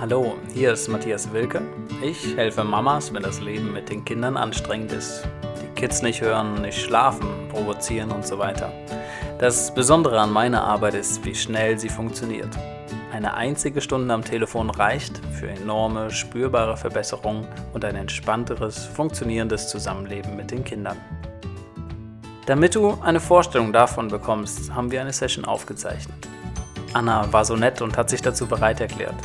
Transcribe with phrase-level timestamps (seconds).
[0.00, 1.60] Hallo, hier ist Matthias Wilke.
[2.00, 5.28] Ich helfe Mamas, wenn das Leben mit den Kindern anstrengend ist.
[5.60, 8.72] Die Kids nicht hören, nicht schlafen, provozieren und so weiter.
[9.38, 12.48] Das Besondere an meiner Arbeit ist, wie schnell sie funktioniert.
[13.12, 20.34] Eine einzige Stunde am Telefon reicht für enorme, spürbare Verbesserungen und ein entspannteres, funktionierendes Zusammenleben
[20.34, 20.96] mit den Kindern.
[22.46, 26.26] Damit du eine Vorstellung davon bekommst, haben wir eine Session aufgezeichnet.
[26.94, 29.16] Anna war so nett und hat sich dazu bereit erklärt.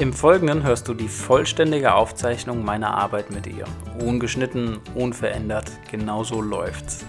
[0.00, 3.66] Im Folgenden hörst du die vollständige Aufzeichnung meiner Arbeit mit ihr.
[4.02, 7.04] Ungeschnitten, unverändert, genauso läuft's.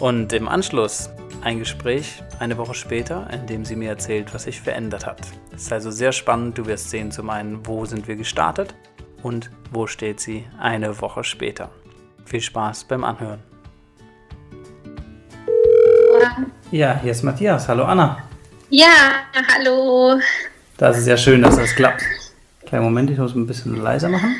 [0.00, 1.10] Und im Anschluss
[1.42, 5.20] ein Gespräch eine Woche später, in dem sie mir erzählt, was sich verändert hat.
[5.54, 8.74] Es ist also sehr spannend, du wirst sehen zum einen, wo sind wir gestartet
[9.22, 11.70] und wo steht sie eine Woche später.
[12.24, 13.42] Viel Spaß beim Anhören.
[16.70, 17.68] Ja, hier ist Matthias.
[17.68, 18.16] Hallo Anna.
[18.70, 20.18] Ja, hallo.
[20.82, 22.02] Das ist ja schön, dass das klappt.
[22.66, 24.34] Kleinen Moment, ich muss ein bisschen leiser machen.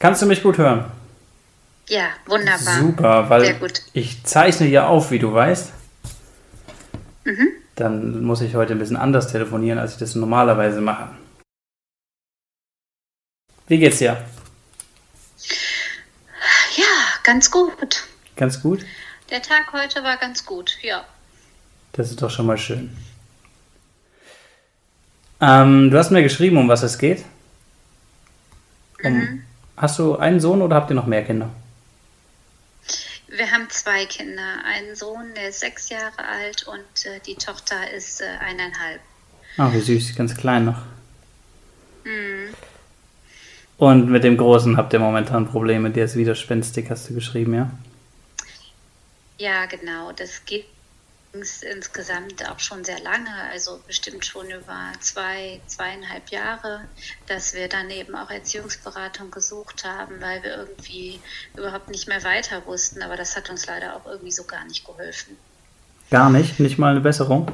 [0.00, 0.90] Kannst du mich gut hören?
[1.86, 2.80] Ja, wunderbar.
[2.80, 3.56] Super, weil
[3.92, 5.72] ich zeichne ja auf, wie du weißt.
[7.22, 7.50] Mhm.
[7.76, 11.10] Dann muss ich heute ein bisschen anders telefonieren, als ich das normalerweise mache.
[13.68, 14.16] Wie geht's dir?
[16.74, 16.84] Ja,
[17.22, 18.08] ganz gut.
[18.34, 18.84] Ganz gut?
[19.30, 21.04] Der Tag heute war ganz gut, ja.
[21.92, 22.90] Das ist doch schon mal schön.
[25.40, 27.24] Ähm, du hast mir geschrieben, um was es geht.
[29.02, 29.42] Um, mhm.
[29.76, 31.50] Hast du einen Sohn oder habt ihr noch mehr Kinder?
[33.28, 34.64] Wir haben zwei Kinder.
[34.64, 39.00] Einen Sohn, der ist sechs Jahre alt und äh, die Tochter ist äh, eineinhalb.
[39.56, 40.82] Ach, wie süß, ganz klein noch.
[42.04, 42.54] Mhm.
[43.76, 47.70] Und mit dem Großen habt ihr momentan Probleme, der ist widerspenstig, hast du geschrieben, ja?
[49.38, 50.10] Ja, genau.
[50.10, 50.66] Das geht
[51.32, 56.88] insgesamt auch schon sehr lange, also bestimmt schon über zwei, zweieinhalb Jahre,
[57.26, 61.20] dass wir dann eben auch Erziehungsberatung gesucht haben, weil wir irgendwie
[61.56, 63.02] überhaupt nicht mehr weiter wussten.
[63.02, 65.36] Aber das hat uns leider auch irgendwie so gar nicht geholfen.
[66.10, 66.58] Gar nicht?
[66.58, 67.52] Nicht mal eine Besserung?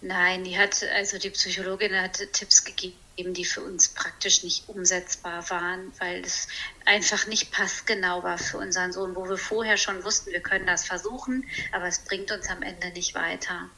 [0.00, 4.68] Nein, die hat, also die Psychologin hat Tipps gegeben eben die für uns praktisch nicht
[4.68, 6.48] umsetzbar waren, weil es
[6.84, 10.84] einfach nicht passgenau war für unseren Sohn, wo wir vorher schon wussten, wir können das
[10.84, 13.70] versuchen, aber es bringt uns am Ende nicht weiter.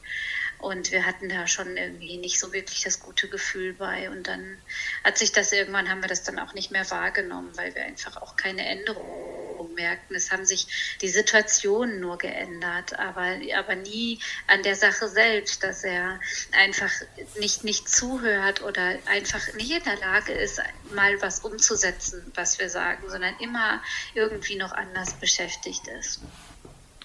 [0.63, 4.09] Und wir hatten da schon irgendwie nicht so wirklich das gute Gefühl bei.
[4.09, 4.57] Und dann
[5.03, 8.15] hat sich das irgendwann, haben wir das dann auch nicht mehr wahrgenommen, weil wir einfach
[8.21, 10.15] auch keine Änderung merkten.
[10.15, 15.83] Es haben sich die Situationen nur geändert, aber, aber nie an der Sache selbst, dass
[15.83, 16.21] er
[16.53, 16.91] einfach
[17.37, 20.61] nicht, nicht zuhört oder einfach nicht in der Lage ist,
[20.93, 23.81] mal was umzusetzen, was wir sagen, sondern immer
[24.13, 26.21] irgendwie noch anders beschäftigt ist.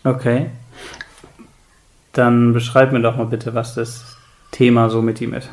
[0.04, 0.48] Okay.
[2.12, 4.16] Dann beschreib mir doch mal bitte, was das
[4.50, 5.48] Thema so mit ihm ist.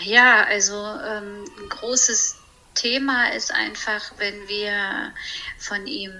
[0.00, 2.36] Ja, also ähm, ein großes
[2.74, 5.12] Thema ist einfach, wenn wir
[5.58, 6.12] von ihm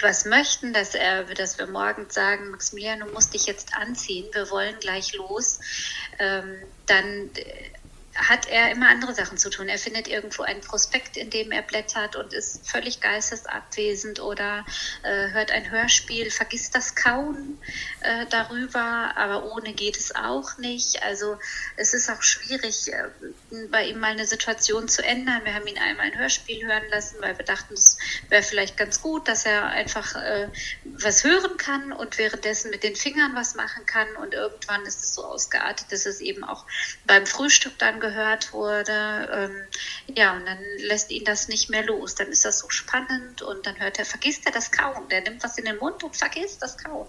[0.00, 4.50] was möchten, dass er, dass wir morgens sagen, Maximilian, du musst dich jetzt anziehen, wir
[4.50, 5.60] wollen gleich los,
[6.18, 7.30] ähm, dann
[8.14, 9.68] hat er immer andere Sachen zu tun.
[9.68, 14.66] Er findet irgendwo ein Prospekt, in dem er blättert und ist völlig geistesabwesend oder
[15.02, 17.58] äh, hört ein Hörspiel, vergisst das Kauen
[18.00, 21.02] äh, darüber, aber ohne geht es auch nicht.
[21.02, 21.38] Also
[21.76, 23.08] es ist auch schwierig, äh,
[23.70, 25.40] bei ihm mal eine Situation zu ändern.
[25.44, 27.96] Wir haben ihn einmal ein Hörspiel hören lassen, weil wir dachten, es
[28.28, 30.48] wäre vielleicht ganz gut, dass er einfach äh,
[30.84, 34.08] was hören kann und währenddessen mit den Fingern was machen kann.
[34.16, 36.66] Und irgendwann ist es so ausgeartet, dass es eben auch
[37.06, 38.92] beim Frühstück dann gehört wurde.
[39.32, 42.14] Ähm, ja, und dann lässt ihn das nicht mehr los.
[42.16, 45.08] Dann ist das so spannend und dann hört er, vergisst er das Kauen.
[45.08, 47.06] Der nimmt was in den Mund und vergisst das Kauen.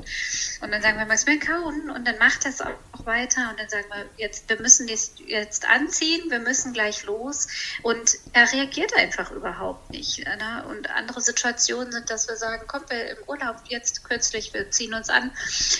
[0.61, 1.89] Und dann sagen wir, was will kauen?
[1.89, 2.71] Und dann macht er es auch
[3.05, 7.47] weiter und dann sagen wir, jetzt, wir müssen jetzt anziehen, wir müssen gleich los.
[7.81, 10.19] Und er reagiert einfach überhaupt nicht.
[10.19, 10.65] Ne?
[10.69, 14.93] Und andere Situationen sind, dass wir sagen, komm, wir im Urlaub jetzt kürzlich, wir ziehen
[14.93, 15.31] uns an,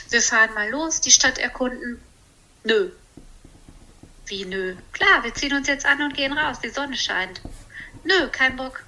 [0.10, 2.02] wir fahren mal los, die Stadt erkunden.
[2.64, 2.92] Nö,
[4.28, 4.76] wie nö?
[4.92, 6.60] Klar, wir ziehen uns jetzt an und gehen raus.
[6.60, 7.42] Die Sonne scheint.
[8.04, 8.84] Nö, kein Bock.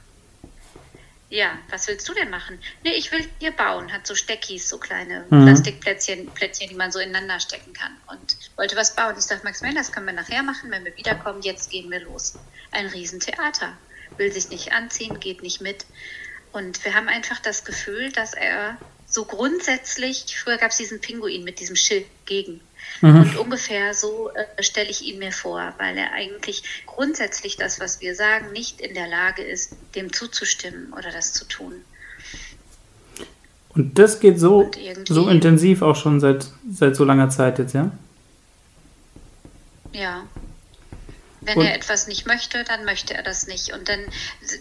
[1.30, 2.60] Ja, was willst du denn machen?
[2.84, 3.92] Nee, ich will hier bauen.
[3.92, 5.46] Hat so Steckis, so kleine mhm.
[5.46, 7.96] Plastikplättchen, Plättchen, die man so ineinander stecken kann.
[8.08, 9.16] Und wollte was bauen.
[9.18, 11.42] Ich dachte, Maximilian, das können wir nachher machen, wenn wir wiederkommen.
[11.42, 12.36] Jetzt gehen wir los.
[12.72, 13.78] Ein Riesentheater.
[14.18, 15.86] Will sich nicht anziehen, geht nicht mit.
[16.52, 18.78] Und wir haben einfach das Gefühl, dass er
[19.16, 22.60] so grundsätzlich, früher gab es diesen Pinguin mit diesem Schild gegen.
[23.00, 23.22] Mhm.
[23.22, 28.02] Und ungefähr so äh, stelle ich ihn mir vor, weil er eigentlich grundsätzlich das, was
[28.02, 31.74] wir sagen, nicht in der Lage ist, dem zuzustimmen oder das zu tun.
[33.70, 34.70] Und das geht so,
[35.08, 37.92] so intensiv auch schon seit, seit so langer Zeit jetzt, ja?
[39.94, 40.26] Ja.
[41.40, 43.72] Wenn und er etwas nicht möchte, dann möchte er das nicht.
[43.72, 44.00] Und dann,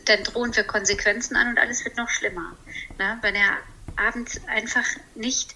[0.05, 2.57] dann drohen wir Konsequenzen an und alles wird noch schlimmer.
[2.99, 3.59] Na, wenn er
[3.97, 5.55] abends einfach nicht,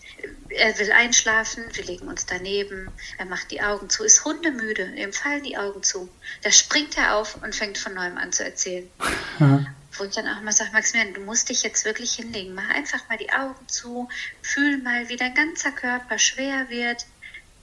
[0.49, 5.12] er will einschlafen, wir legen uns daneben, er macht die Augen zu, ist hundemüde, ihm
[5.12, 6.08] fallen die Augen zu.
[6.43, 8.90] Da springt er auf und fängt von neuem an zu erzählen.
[9.38, 9.64] Ja.
[9.93, 13.08] Wo ich dann auch mal sage, Maximilian, du musst dich jetzt wirklich hinlegen, mach einfach
[13.08, 14.08] mal die Augen zu,
[14.43, 17.06] fühl mal, wie dein ganzer Körper schwer wird.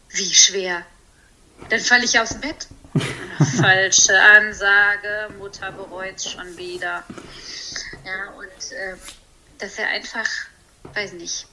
[0.09, 0.85] Wie schwer?
[1.69, 2.67] Dann falle ich aus dem Bett.
[3.59, 7.03] Falsche Ansage, Mutter bereut es schon wieder.
[8.05, 8.95] Ja, und äh,
[9.57, 10.27] dass er einfach,
[10.95, 11.47] weiß nicht,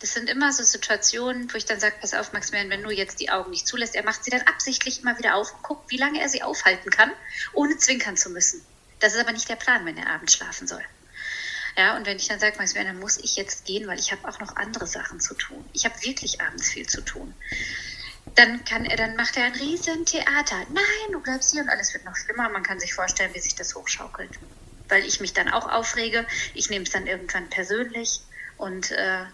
[0.00, 3.20] das sind immer so Situationen, wo ich dann sage, pass auf, Maximilian, wenn du jetzt
[3.20, 5.96] die Augen nicht zulässt, er macht sie dann absichtlich immer wieder auf und guckt, wie
[5.96, 7.10] lange er sie aufhalten kann,
[7.52, 8.64] ohne zwinkern zu müssen.
[9.00, 10.84] Das ist aber nicht der Plan, wenn er abends schlafen soll.
[11.76, 14.28] Ja, und wenn ich dann sage, Maximilian, dann muss ich jetzt gehen, weil ich habe
[14.28, 15.64] auch noch andere Sachen zu tun.
[15.72, 17.34] Ich habe wirklich abends viel zu tun
[18.34, 20.58] dann kann er, dann macht er ein riesen Theater.
[20.70, 22.48] Nein, du bleibst hier und alles wird noch schlimmer.
[22.48, 24.30] Man kann sich vorstellen, wie sich das hochschaukelt.
[24.88, 26.26] Weil ich mich dann auch aufrege.
[26.54, 28.20] Ich nehme es dann irgendwann persönlich
[28.58, 29.24] und äh,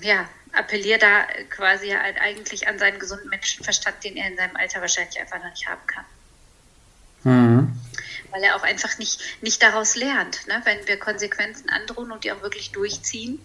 [0.00, 4.80] ja, appelliere da quasi halt eigentlich an seinen gesunden Menschenverstand, den er in seinem Alter
[4.80, 6.04] wahrscheinlich einfach noch nicht haben kann.
[7.24, 7.78] Mhm.
[8.30, 10.46] Weil er auch einfach nicht, nicht daraus lernt.
[10.46, 10.60] Ne?
[10.64, 13.40] Wenn wir Konsequenzen androhen und die auch wirklich durchziehen,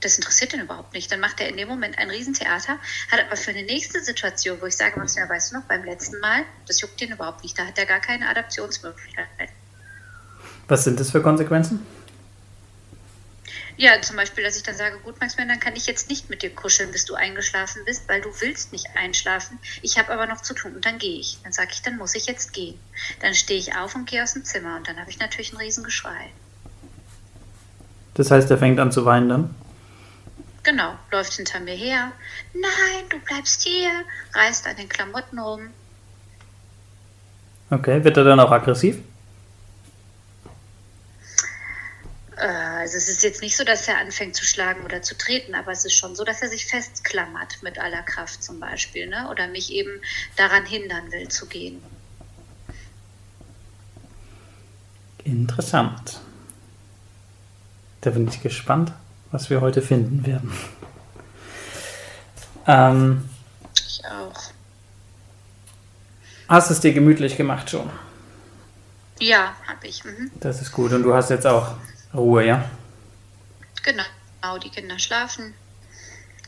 [0.00, 1.10] das interessiert ihn überhaupt nicht.
[1.10, 2.78] Dann macht er in dem Moment ein Riesentheater,
[3.10, 5.84] hat aber für eine nächste Situation, wo ich sage, was mir weißt du noch, beim
[5.84, 7.58] letzten Mal, das juckt ihn überhaupt nicht.
[7.58, 9.28] Da hat er gar keine Adaptionsmöglichkeit.
[10.68, 11.86] Was sind das für Konsequenzen?
[13.76, 16.42] Ja, zum Beispiel, dass ich dann sage, gut, Maximilian, dann kann ich jetzt nicht mit
[16.42, 19.58] dir kuscheln, bis du eingeschlafen bist, weil du willst nicht einschlafen.
[19.82, 21.38] Ich habe aber noch zu tun und dann gehe ich.
[21.42, 22.78] Dann sage ich, dann muss ich jetzt gehen.
[23.20, 25.56] Dann stehe ich auf und gehe aus dem Zimmer und dann habe ich natürlich ein
[25.56, 26.30] Riesengeschrei.
[28.14, 29.54] Das heißt, er fängt an zu weinen dann?
[30.62, 32.12] Genau, läuft hinter mir her.
[32.54, 33.90] Nein, du bleibst hier,
[34.32, 35.68] reißt an den Klamotten rum.
[37.70, 38.96] Okay, wird er dann auch aggressiv?
[38.96, 39.00] Äh,
[42.36, 45.72] also es ist jetzt nicht so, dass er anfängt zu schlagen oder zu treten, aber
[45.72, 49.28] es ist schon so, dass er sich festklammert mit aller Kraft zum Beispiel, ne?
[49.30, 50.00] Oder mich eben
[50.36, 51.80] daran hindern will zu gehen.
[55.22, 56.20] Interessant.
[58.00, 58.92] Da bin ich gespannt,
[59.30, 60.52] was wir heute finden werden.
[62.66, 63.28] Ähm,
[63.86, 64.42] ich auch.
[66.48, 67.88] Hast es dir gemütlich gemacht schon?
[69.20, 70.04] Ja, habe ich.
[70.04, 70.30] Mhm.
[70.40, 70.92] Das ist gut.
[70.92, 71.76] Und du hast jetzt auch
[72.14, 72.70] Ruhe, ja?
[73.82, 75.54] Genau, die Kinder schlafen.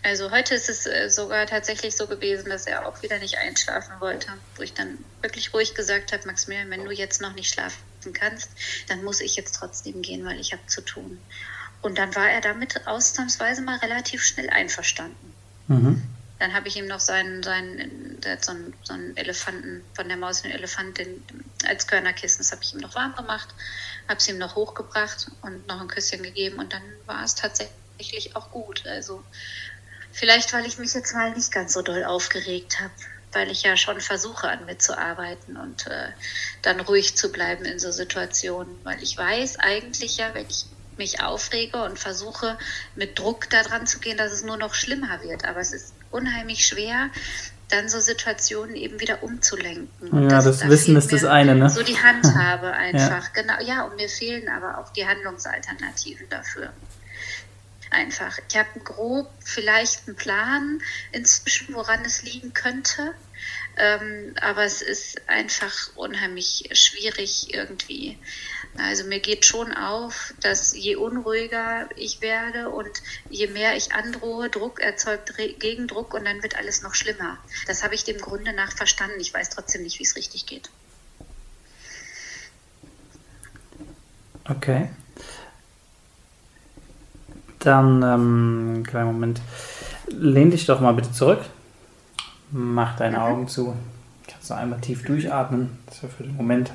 [0.03, 3.93] Also heute ist es äh, sogar tatsächlich so gewesen, dass er auch wieder nicht einschlafen
[3.99, 7.81] wollte, wo ich dann wirklich ruhig gesagt habe, Maximilian, wenn du jetzt noch nicht schlafen
[8.13, 8.51] kannst,
[8.89, 11.19] dann muss ich jetzt trotzdem gehen, weil ich habe zu tun.
[11.83, 15.35] Und dann war er damit ausnahmsweise mal relativ schnell einverstanden.
[15.67, 16.03] Mhm.
[16.39, 20.09] Dann habe ich ihm noch seinen, seinen der hat so einen, so einen Elefanten, von
[20.09, 21.25] der Maus einen Elefanten
[21.67, 23.49] als Körnerkissen, das habe ich ihm noch warm gemacht,
[24.09, 28.37] habe es ihm noch hochgebracht und noch ein Küsschen gegeben und dann war es tatsächlich
[28.37, 28.87] auch gut.
[28.87, 29.25] Also
[30.13, 32.93] vielleicht, weil ich mich jetzt mal nicht ganz so doll aufgeregt habe,
[33.33, 36.09] weil ich ja schon versuche, an mir zu arbeiten und äh,
[36.63, 40.67] dann ruhig zu bleiben in so Situationen, weil ich weiß eigentlich ja, wenn ich
[40.97, 42.59] mich aufrege und versuche
[42.95, 45.45] mit Druck daran zu gehen, dass es nur noch schlimmer wird.
[45.45, 47.11] Aber es ist unheimlich schwer,
[47.69, 50.23] dann so Situationen eben wieder umzulenken.
[50.23, 51.69] Ja, das, das Wissen ist das eine, ne?
[51.69, 53.43] So die Handhabe einfach, ja.
[53.43, 53.61] genau.
[53.61, 56.73] Ja, und mir fehlen aber auch die Handlungsalternativen dafür.
[57.91, 58.39] Einfach.
[58.49, 60.81] Ich habe grob vielleicht einen Plan
[61.13, 63.15] inzwischen, woran es liegen könnte.
[63.77, 68.19] Ähm, aber es ist einfach unheimlich schwierig irgendwie
[68.79, 72.91] also mir geht schon auf, dass je unruhiger ich werde und
[73.31, 77.39] je mehr ich androhe, Druck erzeugt Gegendruck und dann wird alles noch schlimmer.
[77.67, 79.21] Das habe ich dem Grunde nach verstanden.
[79.21, 80.71] Ich weiß trotzdem nicht, wie es richtig geht.
[84.49, 84.91] Okay.
[87.59, 89.41] Dann, ähm, kleinen Moment.
[90.09, 91.41] Lehn dich doch mal bitte zurück.
[92.53, 93.23] Mach deine mhm.
[93.23, 93.75] Augen zu.
[94.29, 95.79] Kannst du einmal tief durchatmen.
[95.87, 96.71] Das war für den Moment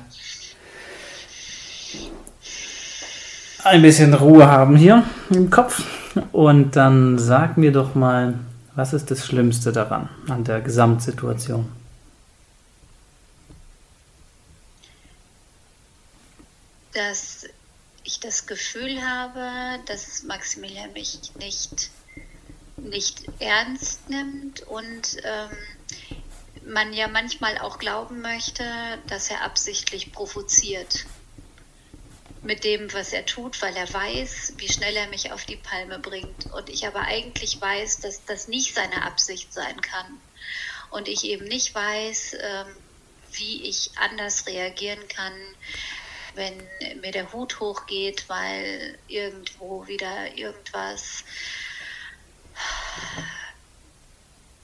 [3.64, 5.84] ein bisschen Ruhe haben hier im Kopf.
[6.32, 8.38] Und dann sag mir doch mal,
[8.74, 11.70] was ist das Schlimmste daran, an der Gesamtsituation?
[16.92, 17.46] Dass
[18.04, 21.90] ich das Gefühl habe, dass Maximilian mich nicht,
[22.76, 28.64] nicht ernst nimmt und ähm, man ja manchmal auch glauben möchte,
[29.08, 31.06] dass er absichtlich provoziert.
[32.42, 35.98] Mit dem, was er tut, weil er weiß, wie schnell er mich auf die Palme
[35.98, 36.52] bringt.
[36.52, 40.20] Und ich aber eigentlich weiß, dass das nicht seine Absicht sein kann.
[40.90, 42.76] Und ich eben nicht weiß, ähm,
[43.32, 45.32] wie ich anders reagieren kann,
[46.34, 46.56] wenn
[47.00, 51.24] mir der Hut hochgeht, weil irgendwo wieder irgendwas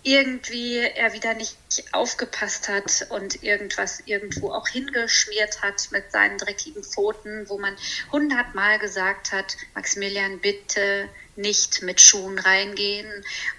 [0.03, 1.57] irgendwie er wieder nicht
[1.93, 7.77] aufgepasst hat und irgendwas irgendwo auch hingeschmiert hat mit seinen dreckigen Pfoten, wo man
[8.13, 13.11] hundertmal gesagt hat, Maximilian, bitte nicht mit Schuhen reingehen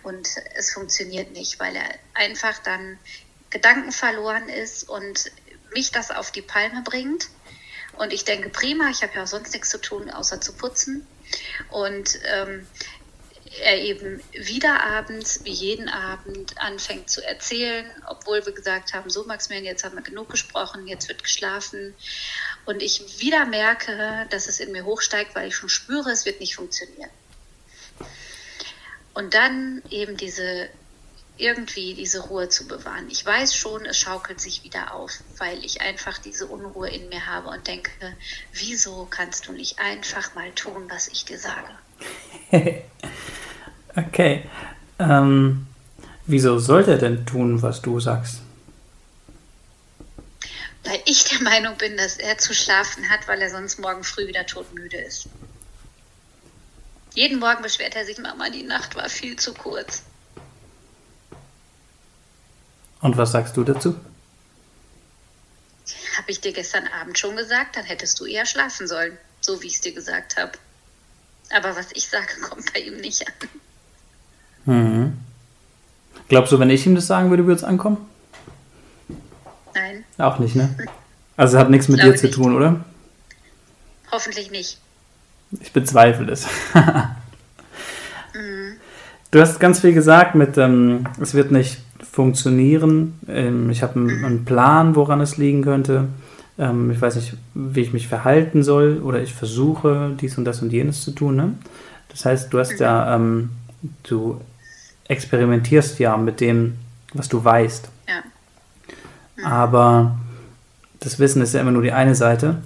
[0.04, 2.98] und es funktioniert nicht, weil er einfach dann
[3.50, 5.32] Gedanken verloren ist und
[5.74, 7.30] mich das auf die Palme bringt.
[7.98, 11.06] Und ich denke, prima, ich habe ja auch sonst nichts zu tun, außer zu putzen.
[11.70, 12.68] Und ähm,
[13.62, 19.24] er eben wieder abends, wie jeden Abend, anfängt zu erzählen, obwohl wir gesagt haben, so
[19.26, 21.96] Maximilian, jetzt haben wir genug gesprochen, jetzt wird geschlafen.
[22.66, 26.40] Und ich wieder merke, dass es in mir hochsteigt, weil ich schon spüre, es wird
[26.40, 27.10] nicht funktionieren.
[29.14, 30.70] Und dann eben diese
[31.40, 33.08] irgendwie diese Ruhe zu bewahren.
[33.10, 37.26] Ich weiß schon, es schaukelt sich wieder auf, weil ich einfach diese Unruhe in mir
[37.26, 37.92] habe und denke,
[38.52, 41.70] wieso kannst du nicht einfach mal tun, was ich dir sage?
[43.96, 44.48] okay.
[45.00, 45.68] Ähm,
[46.26, 48.42] wieso sollte er denn tun, was du sagst?
[50.84, 54.28] Weil ich der Meinung bin, dass er zu schlafen hat, weil er sonst morgen früh
[54.28, 55.28] wieder todmüde ist.
[57.14, 60.04] Jeden Morgen beschwert er sich, Mama, die Nacht war viel zu kurz.
[63.02, 63.96] Und was sagst du dazu?
[66.18, 69.68] Habe ich dir gestern Abend schon gesagt, dann hättest du eher schlafen sollen, so wie
[69.68, 70.52] ich es dir gesagt habe.
[71.50, 73.50] Aber was ich sage, kommt bei ihm nicht an.
[74.70, 75.14] Mhm.
[76.28, 77.98] Glaubst du, wenn ich ihm das sagen würde, würde es ankommen?
[79.74, 80.04] Nein.
[80.20, 80.76] Auch nicht, ne?
[81.36, 82.86] Also hat nichts mit dir zu tun, oder?
[84.12, 84.78] Hoffentlich nicht.
[85.60, 86.46] Ich bezweifle es.
[88.34, 88.74] mhm.
[89.32, 91.80] Du hast ganz viel gesagt mit, ähm, es wird nicht
[92.12, 93.20] funktionieren.
[93.28, 96.10] Ähm, ich habe einen, einen, Plan, woran es liegen könnte.
[96.60, 100.62] Ähm, ich weiß nicht, wie ich mich verhalten soll oder ich versuche, dies und das
[100.62, 101.36] und jenes zu tun.
[101.36, 101.54] Ne?
[102.10, 103.50] Das heißt, du hast ja, ähm,
[104.04, 104.40] du
[105.10, 106.78] experimentierst ja mit dem,
[107.14, 107.90] was du weißt.
[108.08, 108.24] Ja.
[109.36, 109.46] Mhm.
[109.46, 110.16] Aber
[111.02, 112.58] das Wissen ist ja immer nur die eine Seite.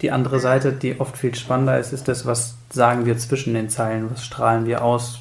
[0.00, 3.70] Die andere Seite, die oft viel spannender ist, ist das, was sagen wir zwischen den
[3.70, 5.20] Zeilen, was strahlen wir aus,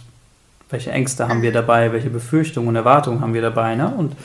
[0.69, 3.75] welche Ängste haben wir dabei, welche Befürchtungen und Erwartungen haben wir dabei.
[3.75, 3.93] Ne?
[3.93, 4.15] Und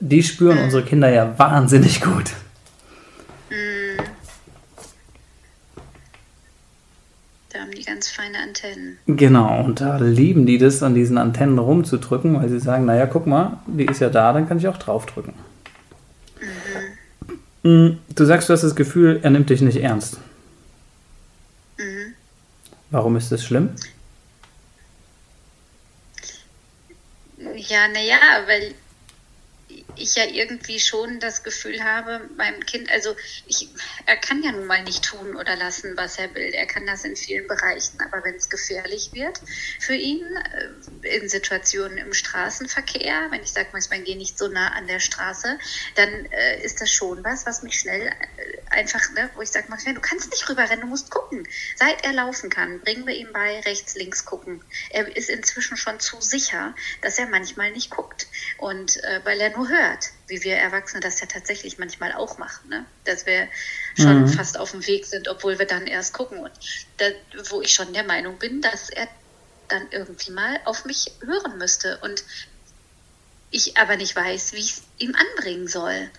[0.00, 2.32] die spüren unsere Kinder ja wahnsinnig gut.
[3.50, 4.02] Mhm.
[7.50, 8.98] Da haben die ganz feine Antennen.
[9.06, 13.26] Genau, und da lieben die das, an diesen Antennen rumzudrücken, weil sie sagen, naja, guck
[13.26, 15.34] mal, die ist ja da, dann kann ich auch draufdrücken.
[17.62, 17.70] Mhm.
[17.70, 20.18] Mm, du sagst, du hast das Gefühl, er nimmt dich nicht ernst.
[21.78, 22.14] Mhm.
[22.90, 23.70] Warum ist das schlimm?
[27.38, 28.74] Ja, naja, weil
[29.96, 33.14] ich ja irgendwie schon das Gefühl habe, meinem Kind, also
[33.46, 33.68] ich,
[34.06, 36.52] er kann ja nun mal nicht tun oder lassen, was er will.
[36.52, 39.40] Er kann das in vielen Bereichen, aber wenn es gefährlich wird
[39.80, 40.24] für ihn,
[41.02, 45.00] äh, in Situationen im Straßenverkehr, wenn ich sage, manchmal gehe nicht so nah an der
[45.00, 45.58] Straße,
[45.94, 48.12] dann äh, ist das schon was, was mich schnell äh,
[48.70, 51.46] einfach, ne, wo ich sage, du kannst nicht rüberrennen, du musst gucken.
[51.76, 54.62] Seit er laufen kann, bringen wir ihm bei, rechts, links gucken.
[54.90, 58.26] Er ist inzwischen schon zu sicher, dass er manchmal nicht guckt.
[58.58, 59.83] Und äh, weil er nur hört,
[60.28, 62.84] wie wir Erwachsene das ja tatsächlich manchmal auch machen, ne?
[63.04, 63.48] dass wir
[63.96, 64.28] schon mhm.
[64.28, 66.38] fast auf dem Weg sind, obwohl wir dann erst gucken.
[66.38, 66.52] Und
[66.98, 67.06] da,
[67.50, 69.08] wo ich schon der Meinung bin, dass er
[69.68, 72.24] dann irgendwie mal auf mich hören müsste und
[73.50, 76.10] ich aber nicht weiß, wie ich es ihm anbringen soll.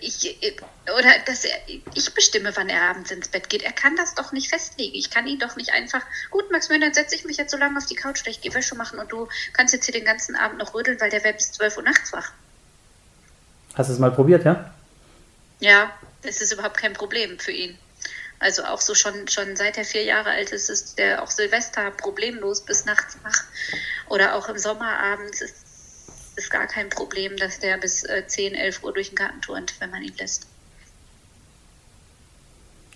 [0.00, 0.56] Ich, äh,
[0.96, 1.56] oder dass er,
[1.94, 3.62] ich bestimme, wann er abends ins Bett geht.
[3.62, 4.94] Er kann das doch nicht festlegen.
[4.94, 7.78] Ich kann ihn doch nicht einfach, gut, Maximilian, dann setze ich mich jetzt so lange
[7.78, 10.58] auf die Couch, ich gehe Wäsche machen und du kannst jetzt hier den ganzen Abend
[10.58, 12.32] noch rödeln, weil der wäre bis 12 Uhr nachts wach.
[13.74, 14.74] Hast du es mal probiert, ja?
[15.60, 15.90] Ja,
[16.22, 17.78] das ist überhaupt kein Problem für ihn.
[18.40, 21.90] Also auch so schon, schon seit er vier Jahre alt ist, ist der auch Silvester
[21.90, 23.44] problemlos bis nachts wach.
[24.08, 25.67] Oder auch im Sommer abends ist
[26.38, 29.74] ist gar kein Problem, dass der bis äh, 10, 11 Uhr durch den Garten turnt,
[29.80, 30.46] wenn man ihn lässt.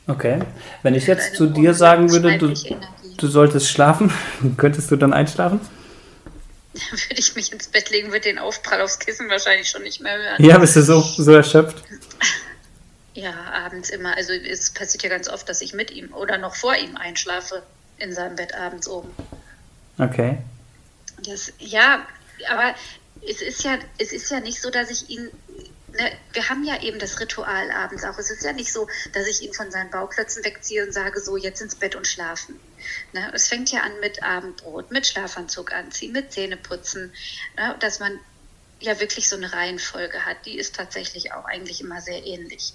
[0.07, 0.41] Okay.
[0.83, 2.55] Wenn ich jetzt zu dir sagen würde, du,
[3.17, 4.13] du solltest schlafen,
[4.57, 5.61] könntest du dann einschlafen?
[6.73, 10.01] Dann würde ich mich ins Bett legen, würde den Aufprall aufs Kissen wahrscheinlich schon nicht
[10.01, 10.45] mehr hören.
[10.45, 11.83] Ja, bist du so, so erschöpft?
[13.15, 14.17] Ja, abends immer.
[14.17, 17.63] Also es passiert ja ganz oft, dass ich mit ihm oder noch vor ihm einschlafe
[17.99, 19.11] in seinem Bett abends oben.
[19.99, 20.39] Okay.
[21.27, 22.07] Das, ja,
[22.49, 22.75] aber
[23.27, 25.31] es ist ja, es ist ja nicht so, dass ich ihn
[25.93, 28.19] ne, wir haben ja eben das Ritual abends auch.
[28.19, 31.37] Es ist ja nicht so, dass ich ihn von seinen Bauklötzen wegziehe und sage, so
[31.37, 32.59] jetzt ins Bett und schlafen.
[33.13, 37.13] Ne, es fängt ja an mit Abendbrot, mit Schlafanzug anziehen, mit Zähneputzen,
[37.57, 38.19] ne, dass man
[38.81, 40.45] ja wirklich so eine Reihenfolge hat.
[40.47, 42.75] Die ist tatsächlich auch eigentlich immer sehr ähnlich.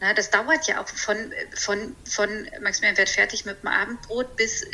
[0.00, 4.66] Na, das dauert ja auch von, von, von Maximilian wird fertig mit dem Abendbrot bis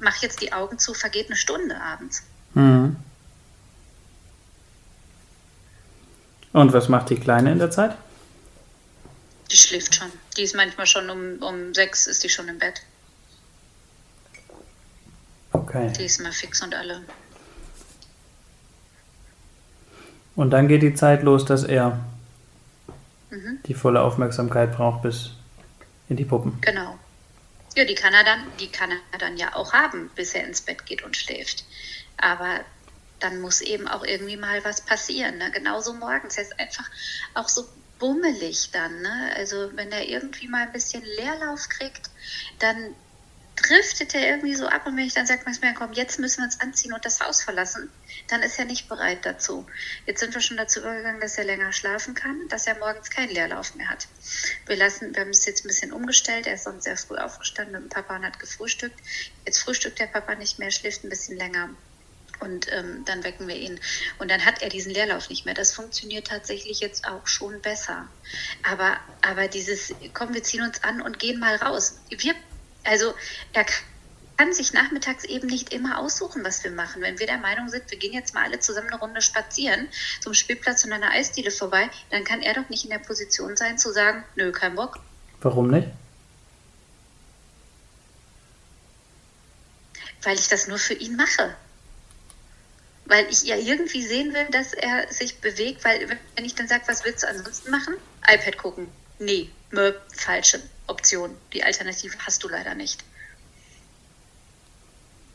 [0.00, 2.24] mach jetzt die Augen zu, vergeht eine Stunde abends.
[2.54, 2.96] Mhm.
[6.54, 7.96] Und was macht die Kleine in der Zeit?
[9.50, 10.10] Die schläft schon.
[10.36, 12.80] Die ist manchmal schon um, um sechs, ist die schon im Bett.
[15.50, 15.92] Okay.
[15.98, 17.00] Die ist mal fix und alle.
[20.36, 21.98] Und dann geht die Zeit los, dass er
[23.30, 23.58] mhm.
[23.66, 25.30] die volle Aufmerksamkeit braucht bis
[26.08, 26.58] in die Puppen.
[26.60, 26.96] Genau.
[27.74, 30.60] Ja, die kann er dann, die kann er dann ja auch haben, bis er ins
[30.60, 31.64] Bett geht und schläft.
[32.16, 32.60] Aber
[33.20, 35.38] dann muss eben auch irgendwie mal was passieren.
[35.38, 35.50] Ne?
[35.50, 36.36] Genauso morgens.
[36.36, 36.88] Er ist einfach
[37.34, 37.68] auch so
[37.98, 39.02] bummelig dann.
[39.02, 39.32] Ne?
[39.36, 42.10] Also wenn er irgendwie mal ein bisschen Leerlauf kriegt,
[42.58, 42.94] dann
[43.56, 45.42] driftet er irgendwie so ab und wenn ich dann sage,
[45.76, 47.88] komm, jetzt müssen wir uns anziehen und das Haus verlassen,
[48.28, 49.66] dann ist er nicht bereit dazu.
[50.06, 53.30] Jetzt sind wir schon dazu übergegangen, dass er länger schlafen kann, dass er morgens keinen
[53.30, 54.08] Leerlauf mehr hat.
[54.66, 57.74] Wir lassen, wir haben es jetzt ein bisschen umgestellt, er ist sonst sehr früh aufgestanden
[57.74, 58.98] mit dem Papa und hat gefrühstückt.
[59.46, 61.70] Jetzt frühstückt der Papa nicht mehr, schläft ein bisschen länger
[62.40, 63.80] und ähm, dann wecken wir ihn.
[64.18, 65.54] Und dann hat er diesen Leerlauf nicht mehr.
[65.54, 68.08] Das funktioniert tatsächlich jetzt auch schon besser.
[68.62, 71.98] Aber, aber dieses, komm, wir ziehen uns an und gehen mal raus.
[72.10, 72.34] Wir
[72.84, 73.14] also
[73.52, 73.66] er
[74.36, 77.02] kann sich nachmittags eben nicht immer aussuchen, was wir machen.
[77.02, 79.88] Wenn wir der Meinung sind, wir gehen jetzt mal alle zusammen eine Runde spazieren
[80.20, 83.56] zum Spielplatz und an einer Eisdiele vorbei, dann kann er doch nicht in der Position
[83.56, 84.98] sein zu sagen, nö, kein Bock.
[85.40, 85.88] Warum nicht?
[90.22, 91.54] Weil ich das nur für ihn mache.
[93.06, 96.84] Weil ich ja irgendwie sehen will, dass er sich bewegt, weil wenn ich dann sage,
[96.86, 97.94] was willst du ansonsten machen?
[98.26, 98.88] iPad gucken.
[99.18, 101.36] Nee, Möp, falsche Option.
[101.52, 103.04] Die Alternative hast du leider nicht.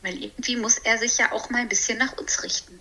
[0.02, 2.80] Weil irgendwie muss er sich ja auch mal ein bisschen nach uns richten.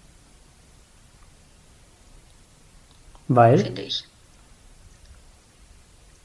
[3.28, 3.60] Weil?
[3.60, 4.06] Finde ich.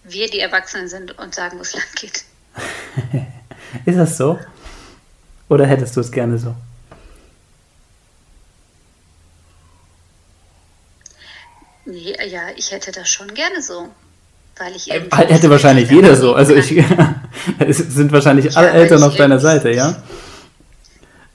[0.05, 2.25] Wir die Erwachsenen sind und sagen, wo es lang geht.
[3.85, 4.39] Ist das so?
[5.49, 6.55] Oder hättest du es gerne so?
[11.87, 13.91] Nee, ja, ich hätte das schon gerne so.
[14.57, 16.35] Weil ich eben äh, Hätte wahrscheinlich jeder so.
[16.35, 16.73] Also ich,
[17.59, 19.97] es sind wahrscheinlich ja, alle Eltern auf deiner Seite, ja?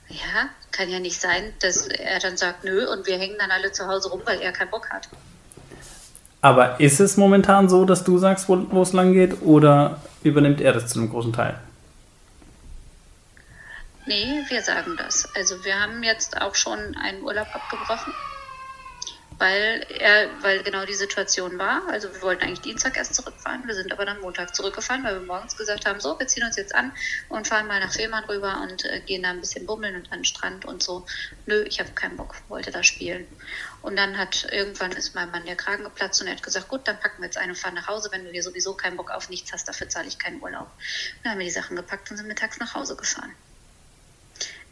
[0.08, 3.72] Ja, kann ja nicht sein, dass er dann sagt, nö, und wir hängen dann alle
[3.72, 5.10] zu Hause rum, weil er keinen Bock hat.
[6.42, 10.72] Aber ist es momentan so, dass du sagst, wo es lang geht, oder übernimmt er
[10.72, 11.60] das zu einem großen Teil?
[14.06, 15.28] Nee, wir sagen das.
[15.36, 18.14] Also wir haben jetzt auch schon einen Urlaub abgebrochen
[19.40, 21.88] weil er, weil genau die Situation war.
[21.88, 25.26] Also wir wollten eigentlich Dienstag erst zurückfahren, wir sind aber dann Montag zurückgefahren, weil wir
[25.26, 26.92] morgens gesagt haben, so, wir ziehen uns jetzt an
[27.30, 30.20] und fahren mal nach Fehmarn rüber und äh, gehen da ein bisschen bummeln und an
[30.20, 31.06] den Strand und so.
[31.46, 33.28] Nö, ich habe keinen Bock, wollte da spielen.
[33.82, 36.86] Und dann hat irgendwann ist mein Mann der Kragen geplatzt und er hat gesagt, gut,
[36.86, 39.10] dann packen wir jetzt ein und fahren nach Hause, wenn du dir sowieso keinen Bock
[39.10, 40.68] auf nichts hast, dafür zahle ich keinen Urlaub.
[40.68, 43.34] Und dann haben wir die Sachen gepackt und sind mittags nach Hause gefahren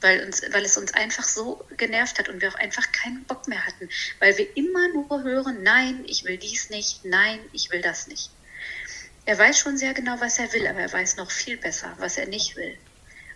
[0.01, 3.47] weil, uns, weil es uns einfach so genervt hat und wir auch einfach keinen Bock
[3.47, 7.81] mehr hatten, weil wir immer nur hören, nein, ich will dies nicht, nein, ich will
[7.81, 8.29] das nicht.
[9.25, 12.17] Er weiß schon sehr genau, was er will, aber er weiß noch viel besser, was
[12.17, 12.77] er nicht will.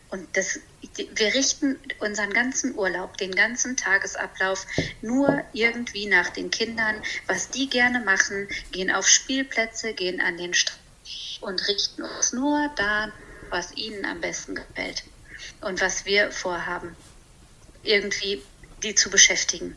[0.10, 0.60] Und das,
[0.96, 4.68] wir richten unseren ganzen Urlaub, den ganzen Tagesablauf
[5.02, 10.54] nur irgendwie nach den Kindern, was die gerne machen, gehen auf Spielplätze, gehen an den
[10.54, 10.82] Strand
[11.40, 13.12] und richten uns nur da,
[13.50, 15.04] was ihnen am besten gefällt
[15.62, 16.96] und was wir vorhaben,
[17.84, 18.42] irgendwie
[18.84, 19.76] die zu beschäftigen.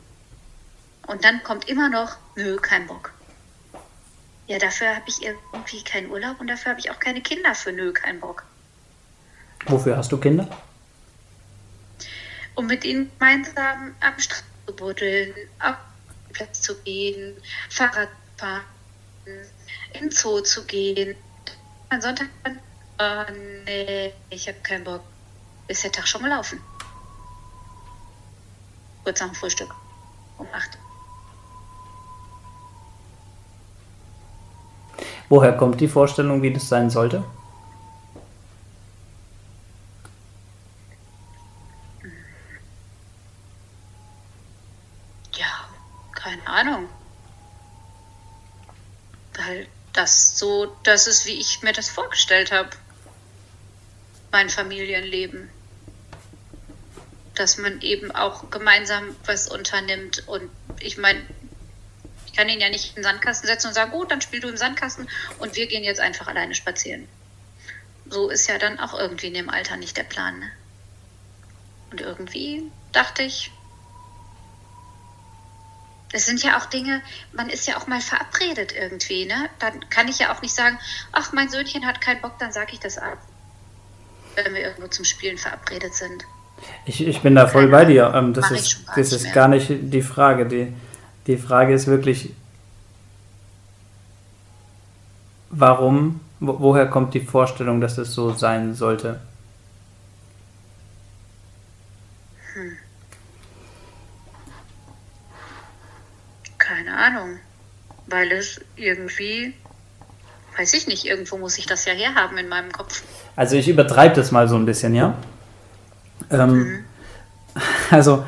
[1.07, 3.13] Und dann kommt immer noch, nö, kein Bock.
[4.47, 7.73] Ja, dafür habe ich irgendwie keinen Urlaub und dafür habe ich auch keine Kinder für
[7.73, 8.45] nö, kein Bock.
[9.67, 10.49] Wofür hast du Kinder?
[12.55, 15.77] Um mit ihnen gemeinsam am Strand zu buddeln, auf
[16.29, 17.37] den Platz zu gehen,
[17.71, 18.65] Fahrrad fahren,
[19.95, 21.17] in den Zoo zu gehen.
[21.89, 22.29] Am Sonntag,
[22.99, 23.33] oh
[23.65, 25.03] nee, ich habe keinen Bock
[25.69, 26.61] ist der Tag schon gelaufen.
[29.05, 29.75] Kurz nach dem Frühstück.
[30.39, 30.79] Um acht.
[35.29, 37.25] Woher kommt die Vorstellung, wie das sein sollte?
[45.35, 45.69] Ja,
[46.13, 46.89] keine Ahnung.
[49.37, 52.71] Weil das so, das ist, wie ich mir das vorgestellt habe
[54.35, 55.49] mein Familienleben.
[57.35, 60.23] Dass man eben auch gemeinsam was unternimmt.
[60.29, 61.21] Und ich meine,
[62.35, 64.49] Ich kann ihn ja nicht in den Sandkasten setzen und sagen, gut, dann spiel du
[64.49, 67.07] im Sandkasten und wir gehen jetzt einfach alleine spazieren.
[68.11, 70.41] So ist ja dann auch irgendwie in dem Alter nicht der Plan.
[70.41, 70.51] Ne?
[71.93, 73.53] Und irgendwie dachte ich,
[76.13, 79.49] es sind ja auch Dinge, man ist ja auch mal verabredet irgendwie, ne?
[79.61, 80.77] Dann kann ich ja auch nicht sagen,
[81.13, 83.19] ach, mein Söhnchen hat keinen Bock, dann sage ich das ab.
[84.35, 86.25] Wenn wir irgendwo zum Spielen verabredet sind.
[86.87, 88.13] Ich, ich bin da voll bei dir.
[88.15, 90.47] Ähm, das ist, das ist gar nicht die Frage.
[90.47, 90.73] Die,
[91.27, 92.31] die Frage ist wirklich,
[95.51, 99.21] warum, wo, woher kommt die Vorstellung, dass es so sein sollte?
[106.59, 107.39] Keine Ahnung.
[108.07, 109.55] Weil es irgendwie,
[110.59, 113.03] weiß ich nicht, irgendwo muss ich das ja herhaben in meinem Kopf.
[113.35, 115.17] Also ich übertreibe das mal so ein bisschen, ja?
[116.41, 116.85] Ähm, mhm.
[117.91, 118.25] Also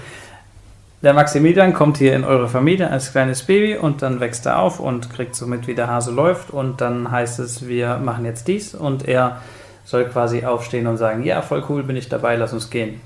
[1.02, 4.80] der Maximilian kommt hier in eure Familie als kleines Baby und dann wächst er auf
[4.80, 8.48] und kriegt so mit, wie der Hase läuft und dann heißt es, wir machen jetzt
[8.48, 9.40] dies und er
[9.84, 13.00] soll quasi aufstehen und sagen, ja, voll cool, bin ich dabei, lass uns gehen.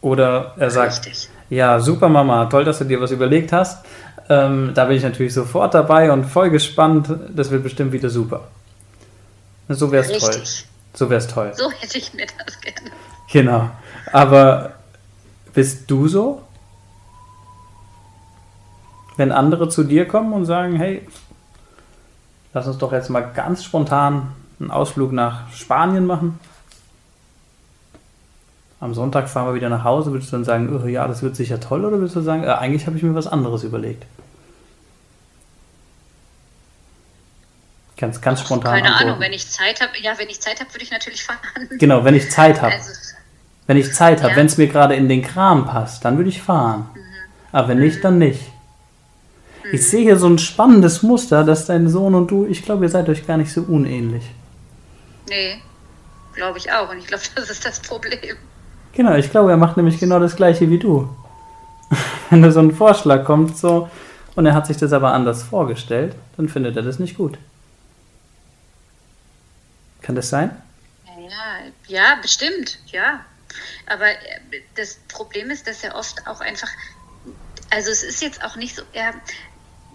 [0.00, 1.28] Oder er sagt, Richtig.
[1.50, 3.84] ja, super Mama, toll, dass du dir was überlegt hast.
[4.28, 7.08] Ähm, da bin ich natürlich sofort dabei und voll gespannt.
[7.34, 8.48] Das wird bestimmt wieder super.
[9.68, 10.42] So wäre es toll.
[10.94, 11.52] So wäre es toll.
[11.54, 12.90] So hätte ich mir das gerne.
[13.30, 13.70] Genau.
[14.12, 14.74] Aber
[15.54, 16.42] bist du so?
[19.16, 21.06] Wenn andere zu dir kommen und sagen, hey,
[22.52, 26.38] lass uns doch jetzt mal ganz spontan einen Ausflug nach Spanien machen.
[28.80, 30.12] Am Sonntag fahren wir wieder nach Hause.
[30.12, 31.84] Würdest du dann sagen, oh, ja, das wird sicher toll?
[31.84, 34.04] Oder würdest du sagen, äh, eigentlich habe ich mir was anderes überlegt?
[37.96, 38.72] Ganz, ganz spontan.
[38.72, 39.08] Keine antworten.
[39.10, 41.38] Ahnung, wenn ich Zeit habe, ja, wenn ich Zeit habe, würde ich natürlich fahren.
[41.78, 42.72] Genau, wenn ich Zeit habe.
[42.74, 42.90] Also,
[43.72, 44.36] wenn ich Zeit habe, ja.
[44.36, 46.90] wenn es mir gerade in den Kram passt, dann würde ich fahren.
[46.94, 47.00] Mhm.
[47.52, 47.84] Aber wenn mhm.
[47.84, 48.42] nicht, dann nicht.
[49.64, 49.70] Mhm.
[49.72, 52.90] Ich sehe hier so ein spannendes Muster, dass dein Sohn und du, ich glaube, ihr
[52.90, 54.24] seid euch gar nicht so unähnlich.
[55.30, 55.62] Nee,
[56.34, 56.90] glaube ich auch.
[56.90, 58.36] Und ich glaube, das ist das Problem.
[58.92, 61.08] Genau, ich glaube, er macht nämlich genau das gleiche wie du.
[62.28, 63.88] Wenn da so ein Vorschlag kommt, so,
[64.34, 67.38] und er hat sich das aber anders vorgestellt, dann findet er das nicht gut.
[70.02, 70.50] Kann das sein?
[71.06, 73.20] Ja, ja, bestimmt, ja.
[73.86, 76.70] Aber äh, das Problem ist, dass er oft auch einfach,
[77.70, 79.14] also es ist jetzt auch nicht so, er,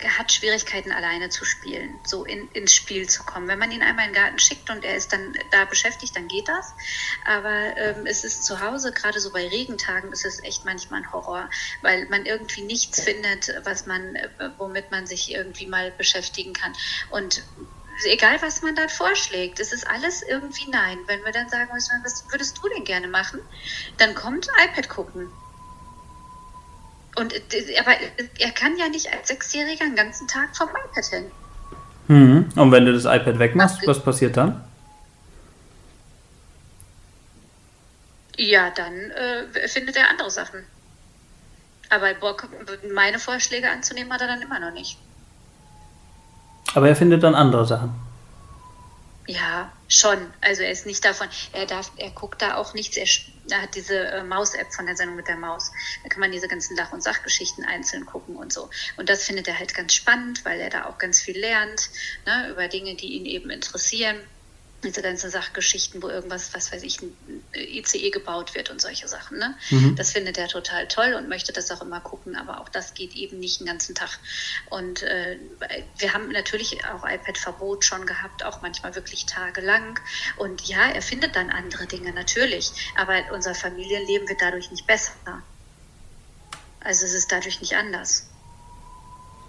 [0.04, 3.48] hat Schwierigkeiten alleine zu spielen, so in, ins Spiel zu kommen.
[3.48, 6.28] Wenn man ihn einmal in den Garten schickt und er ist dann da beschäftigt, dann
[6.28, 6.74] geht das.
[7.26, 11.12] Aber ähm, es ist zu Hause, gerade so bei Regentagen, ist es echt manchmal ein
[11.12, 11.50] Horror,
[11.82, 16.74] weil man irgendwie nichts findet, was man, äh, womit man sich irgendwie mal beschäftigen kann.
[17.10, 17.42] Und
[18.06, 21.00] egal was man dann vorschlägt, es ist alles irgendwie nein.
[21.08, 23.40] Wenn wir dann sagen, was würdest du denn gerne machen,
[23.98, 25.28] dann kommt iPad gucken.
[27.16, 27.34] Und
[27.80, 27.96] aber
[28.38, 31.32] er kann ja nicht als Sechsjähriger den ganzen Tag vom iPad hin.
[32.08, 32.50] Mhm.
[32.56, 34.64] Und wenn du das iPad wegmachst, was passiert dann?
[38.38, 40.64] Ja, dann äh, findet er andere Sachen.
[41.90, 42.48] Aber Bock,
[42.94, 45.00] meine Vorschläge anzunehmen, hat er dann immer noch nicht.
[46.74, 47.92] Aber er findet dann andere Sachen.
[49.28, 50.18] Ja, schon.
[50.40, 52.96] Also er ist nicht davon, er darf, er guckt da auch nichts.
[52.96, 53.08] Er,
[53.50, 55.72] er hat diese äh, Maus-App von der Sendung mit der Maus.
[56.04, 58.70] Da kann man diese ganzen Lach- und Sachgeschichten einzeln gucken und so.
[58.96, 61.90] Und das findet er halt ganz spannend, weil er da auch ganz viel lernt,
[62.26, 64.18] ne, über Dinge, die ihn eben interessieren
[64.84, 67.16] diese ganzen Sachgeschichten, wo irgendwas, was weiß ich, ein
[67.56, 69.40] ICE gebaut wird und solche Sachen.
[69.40, 69.56] Ne?
[69.72, 69.96] Mhm.
[69.96, 73.16] Das findet er total toll und möchte das auch immer gucken, aber auch das geht
[73.16, 74.20] eben nicht den ganzen Tag.
[74.70, 75.38] Und äh,
[75.98, 80.00] wir haben natürlich auch iPad-Verbot schon gehabt, auch manchmal wirklich tagelang.
[80.38, 85.12] Und ja, er findet dann andere Dinge natürlich, aber unser Familienleben wird dadurch nicht besser.
[86.82, 88.28] Also es ist dadurch nicht anders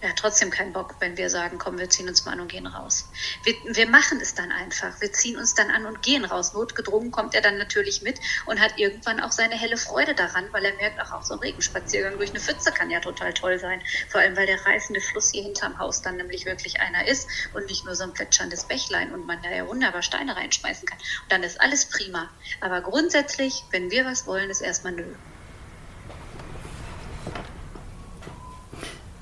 [0.03, 2.67] hat trotzdem keinen Bock, wenn wir sagen, komm, wir ziehen uns mal an und gehen
[2.67, 3.11] raus.
[3.43, 5.01] Wir, wir machen es dann einfach.
[5.01, 6.53] Wir ziehen uns dann an und gehen raus.
[6.53, 10.65] Notgedrungen kommt er dann natürlich mit und hat irgendwann auch seine helle Freude daran, weil
[10.65, 13.83] er merkt, ach, auch so ein Regenspaziergang durch eine Pfütze kann ja total toll sein.
[14.09, 17.67] Vor allem, weil der reißende Fluss hier hinterm Haus dann nämlich wirklich einer ist und
[17.67, 20.99] nicht nur so ein plätscherndes Bächlein und man da ja wunderbar Steine reinschmeißen kann.
[20.99, 22.31] Und dann ist alles prima.
[22.61, 25.17] Aber grundsätzlich, wenn wir was wollen, ist erstmal nö.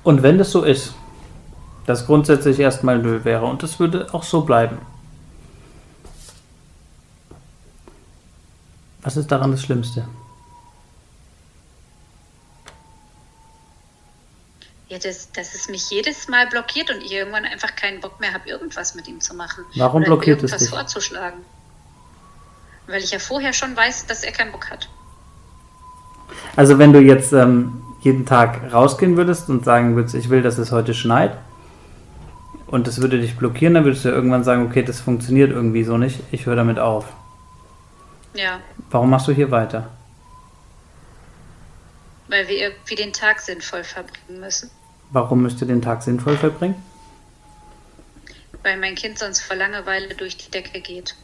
[0.07, 0.93] Und wenn das so ist,
[1.85, 4.77] dass grundsätzlich erstmal Nö wäre und das würde auch so bleiben,
[9.01, 10.07] was ist daran das Schlimmste?
[14.87, 18.33] Ja, dass, dass es mich jedes Mal blockiert und ich irgendwann einfach keinen Bock mehr
[18.33, 19.65] habe, irgendwas mit ihm zu machen.
[19.75, 20.69] Warum Oder blockiert es dich?
[20.69, 21.39] vorzuschlagen.
[22.87, 24.87] Weil ich ja vorher schon weiß, dass er keinen Bock hat.
[26.55, 30.57] Also wenn du jetzt ähm, jeden Tag rausgehen würdest und sagen würdest, ich will, dass
[30.57, 31.37] es heute schneit,
[32.67, 35.83] und das würde dich blockieren, dann würdest du ja irgendwann sagen, okay, das funktioniert irgendwie
[35.83, 37.05] so nicht, ich höre damit auf.
[38.33, 38.59] Ja.
[38.89, 39.89] Warum machst du hier weiter?
[42.27, 44.69] Weil wir irgendwie den Tag sinnvoll verbringen müssen.
[45.11, 46.75] Warum müsst ihr den Tag sinnvoll verbringen?
[48.63, 51.15] Weil mein Kind sonst vor Langeweile durch die Decke geht.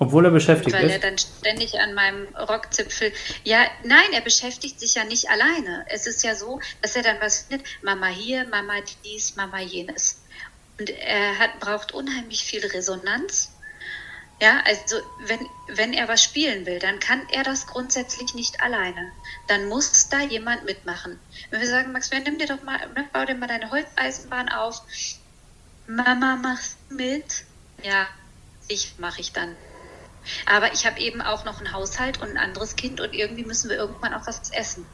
[0.00, 0.92] Obwohl er beschäftigt Weil ist?
[0.92, 3.12] er dann ständig an meinem Rockzipfel.
[3.42, 5.84] Ja, nein, er beschäftigt sich ja nicht alleine.
[5.88, 7.66] Es ist ja so, dass er dann was findet.
[7.82, 10.20] Mama hier, Mama dies, Mama jenes.
[10.78, 13.50] Und er hat, braucht unheimlich viel Resonanz.
[14.40, 19.10] Ja, also wenn, wenn er was spielen will, dann kann er das grundsätzlich nicht alleine.
[19.48, 21.18] Dann muss da jemand mitmachen.
[21.50, 24.82] Wenn wir sagen, Max, nimm dir doch mal, ne, bau dir mal deine Holzeisenbahn auf.
[25.88, 27.42] Mama macht mit.
[27.82, 28.06] Ja,
[28.68, 29.56] ich mache ich dann.
[30.46, 33.70] Aber ich habe eben auch noch einen Haushalt und ein anderes Kind und irgendwie müssen
[33.70, 34.86] wir irgendwann auch was essen.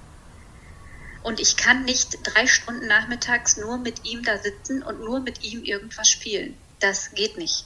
[1.23, 5.43] Und ich kann nicht drei Stunden nachmittags nur mit ihm da sitzen und nur mit
[5.43, 6.57] ihm irgendwas spielen.
[6.81, 7.65] Das geht nicht.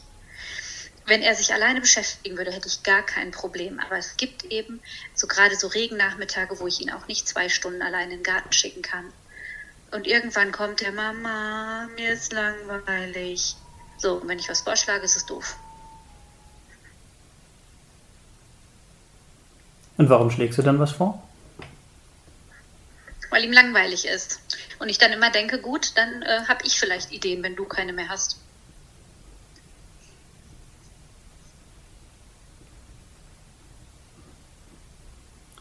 [1.07, 3.81] Wenn er sich alleine beschäftigen würde, hätte ich gar kein Problem.
[3.81, 4.81] Aber es gibt eben
[5.15, 8.53] so gerade so Regennachmittage, wo ich ihn auch nicht zwei Stunden alleine in den Garten
[8.53, 9.13] schicken kann.
[9.91, 13.57] Und irgendwann kommt der Mama, mir ist langweilig.
[13.97, 15.57] So, und wenn ich was vorschlage, ist es doof.
[19.99, 21.23] Und warum schlägst du dann was vor?
[23.31, 24.41] Weil ihm langweilig ist.
[24.79, 27.93] Und ich dann immer denke, gut, dann äh, habe ich vielleicht Ideen, wenn du keine
[27.93, 28.39] mehr hast.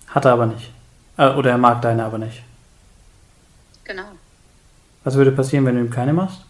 [0.08, 0.71] Hat er aber nicht.
[1.17, 2.43] Äh, oder er mag deine aber nicht.
[3.84, 4.12] Genau.
[5.04, 6.41] Was würde passieren, wenn du ihm keine machst?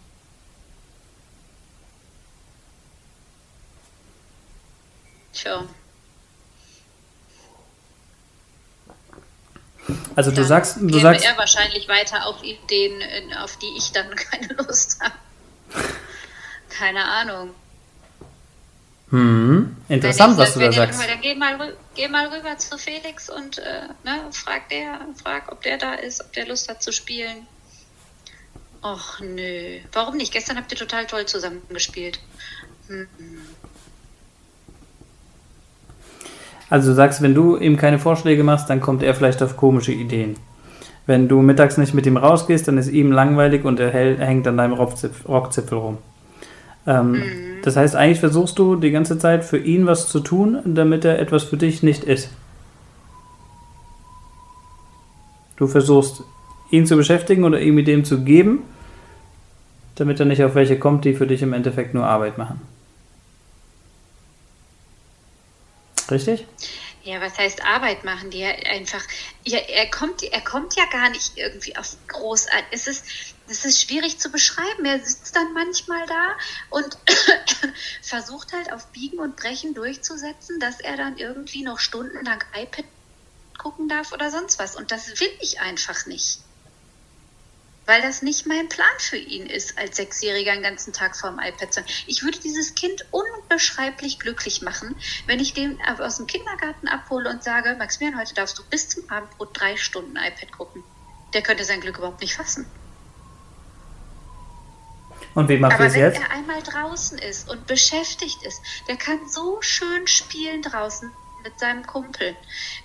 [5.32, 5.64] Tja.
[10.18, 13.00] Also du sagst, du sagst, er wahrscheinlich weiter auf Ideen,
[13.34, 15.14] auf die ich dann keine Lust habe.
[16.70, 17.54] Keine Ahnung.
[19.10, 21.00] hm, interessant, ich was du da sagst.
[21.00, 25.62] Dann geh mal, geh mal rüber zu Felix und äh, ne, frag, der, frag, ob
[25.62, 27.46] der da ist, ob der Lust hat zu spielen.
[28.82, 29.78] Och nö.
[29.92, 30.32] Warum nicht?
[30.32, 32.18] Gestern habt ihr total toll zusammengespielt.
[32.88, 33.06] Hm.
[36.70, 39.92] Also du sagst, wenn du ihm keine Vorschläge machst, dann kommt er vielleicht auf komische
[39.92, 40.36] Ideen.
[41.06, 44.58] Wenn du mittags nicht mit ihm rausgehst, dann ist ihm langweilig und er hängt an
[44.58, 45.98] deinem Rockzipf, Rockzipfel rum.
[46.86, 47.22] Ähm,
[47.58, 47.62] Mhm.
[47.62, 51.18] Das heißt, eigentlich versuchst du die ganze Zeit für ihn was zu tun, damit er
[51.18, 52.30] etwas für dich nicht ist.
[55.56, 56.22] Du versuchst
[56.70, 58.60] ihn zu beschäftigen oder ihm Ideen zu geben,
[59.96, 62.60] damit er nicht auf welche kommt, die für dich im Endeffekt nur Arbeit machen.
[66.10, 66.46] Richtig?
[67.02, 68.30] Ja, was heißt Arbeit machen?
[68.30, 69.02] Die ja einfach,
[69.44, 72.66] ja, er kommt, er kommt ja gar nicht irgendwie auf großartig.
[72.70, 73.04] Es ist,
[73.48, 74.84] es ist schwierig zu beschreiben.
[74.84, 76.36] Er sitzt dann manchmal da
[76.70, 76.98] und
[78.02, 82.84] versucht halt auf Biegen und Brechen durchzusetzen, dass er dann irgendwie noch stundenlang iPad
[83.58, 84.76] gucken darf oder sonst was.
[84.76, 86.40] Und das will ich einfach nicht.
[87.88, 91.72] Weil das nicht mein Plan für ihn ist, als Sechsjähriger den ganzen Tag vorm iPad
[91.72, 91.86] zu sein.
[92.06, 97.42] Ich würde dieses Kind unbeschreiblich glücklich machen, wenn ich den aus dem Kindergarten abhole und
[97.42, 100.84] sage, Maximilian, heute darfst du bis zum Abendbrot drei Stunden iPad gucken.
[101.32, 102.66] Der könnte sein Glück überhaupt nicht fassen.
[105.34, 106.20] Und wie macht ihr Aber es wenn jetzt?
[106.20, 111.10] er einmal draußen ist und beschäftigt ist, der kann so schön spielen draußen
[111.42, 112.36] mit seinem Kumpel.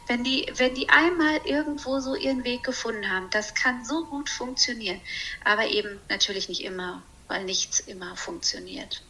[0.07, 4.29] Wenn die, wenn die einmal irgendwo so ihren Weg gefunden haben, das kann so gut
[4.29, 5.01] funktionieren.
[5.43, 9.01] Aber eben natürlich nicht immer, weil nichts immer funktioniert.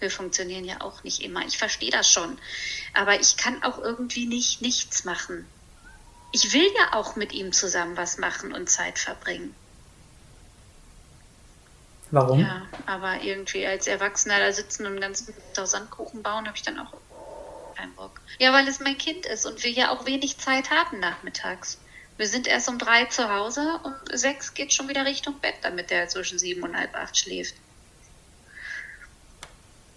[0.00, 1.46] Wir funktionieren ja auch nicht immer.
[1.46, 2.38] Ich verstehe das schon.
[2.92, 5.46] Aber ich kann auch irgendwie nicht nichts machen.
[6.32, 9.54] Ich will ja auch mit ihm zusammen was machen und Zeit verbringen.
[12.10, 12.40] Warum?
[12.40, 16.62] Ja, aber irgendwie als Erwachsener da sitzen und den ganzen Tag Sandkuchen bauen, habe ich
[16.62, 16.92] dann auch
[17.74, 18.20] keinen Bock.
[18.38, 21.78] Ja, weil es mein Kind ist und wir ja auch wenig Zeit haben nachmittags.
[22.16, 25.90] Wir sind erst um drei zu Hause und sechs geht schon wieder Richtung Bett, damit
[25.90, 27.54] der zwischen sieben und halb acht schläft.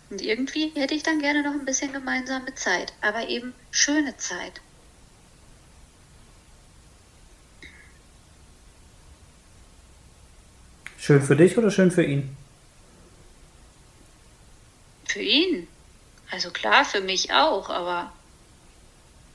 [0.09, 4.61] Und irgendwie hätte ich dann gerne noch ein bisschen gemeinsame Zeit, aber eben schöne Zeit.
[10.97, 12.35] Schön für dich oder schön für ihn?
[15.05, 15.67] Für ihn.
[16.29, 18.11] Also klar, für mich auch, aber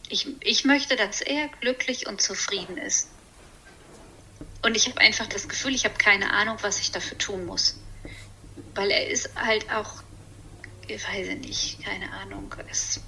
[0.08, 3.08] ich, ich möchte, dass er glücklich und zufrieden ist.
[4.62, 7.78] Und ich habe einfach das Gefühl, ich habe keine Ahnung, was ich dafür tun muss.
[8.74, 10.02] Weil er ist halt auch,
[10.86, 12.54] ich weiß ich nicht, keine Ahnung.
[12.70, 13.00] Es,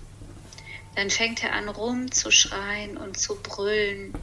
[0.97, 4.15] dann fängt er an rumzuschreien und zu brüllen.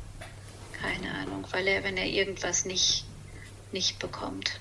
[0.81, 3.05] Keine Ahnung, weil er, wenn er irgendwas nicht,
[3.71, 4.59] nicht bekommt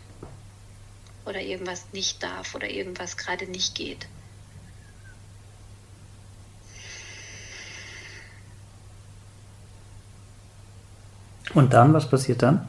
[1.25, 4.07] oder irgendwas nicht darf oder irgendwas gerade nicht geht.
[11.55, 12.69] Und dann, was passiert dann?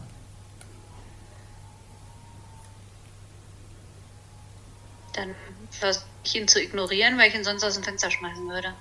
[5.14, 5.36] Dann
[5.70, 8.74] versuche ich ihn zu ignorieren, weil ich ihn sonst aus dem Fenster schmeißen würde.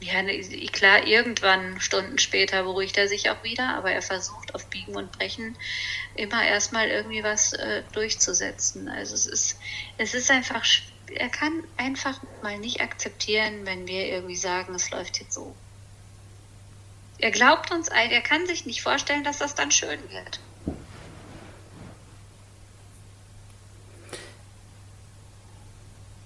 [0.00, 4.66] ja, ne, klar, irgendwann, Stunden später, beruhigt er sich auch wieder, aber er versucht auf
[4.66, 5.56] Biegen und Brechen
[6.14, 8.88] immer erstmal irgendwie was äh, durchzusetzen.
[8.88, 9.58] Also es ist,
[9.96, 10.64] es ist einfach,
[11.08, 15.54] er kann einfach mal nicht akzeptieren, wenn wir irgendwie sagen, es läuft jetzt so.
[17.18, 20.40] Er glaubt uns er kann sich nicht vorstellen, dass das dann schön wird.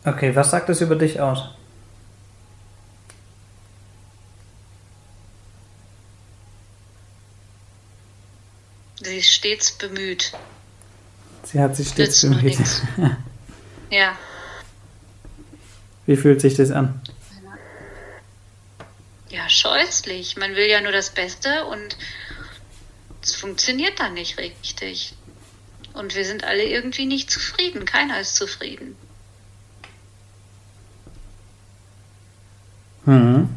[0.05, 1.51] Okay, was sagt es über dich aus?
[9.03, 10.33] Sie ist stets bemüht.
[11.43, 13.17] Sie hat sich stets Nützt bemüht.
[13.91, 14.17] ja.
[16.07, 17.01] Wie fühlt sich das an?
[19.29, 20.37] Ja, scheußlich.
[20.37, 21.97] Man will ja nur das Beste und
[23.23, 25.15] es funktioniert dann nicht richtig.
[25.93, 27.85] Und wir sind alle irgendwie nicht zufrieden.
[27.85, 28.97] Keiner ist zufrieden.
[33.05, 33.49] Mhm.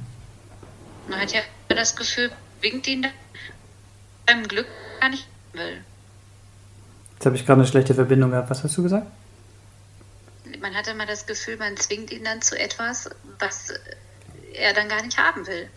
[1.07, 2.31] Man hat ja das Gefühl,
[2.62, 3.07] winkt ihn
[4.25, 4.67] beim Glück
[4.99, 5.83] gar nicht will.
[7.15, 8.49] Jetzt habe ich gerade eine schlechte Verbindung gehabt.
[8.49, 9.07] Was hast du gesagt?
[10.62, 13.74] Man hat immer das Gefühl, man zwingt ihn dann zu etwas, was
[14.54, 15.67] er dann gar nicht haben will.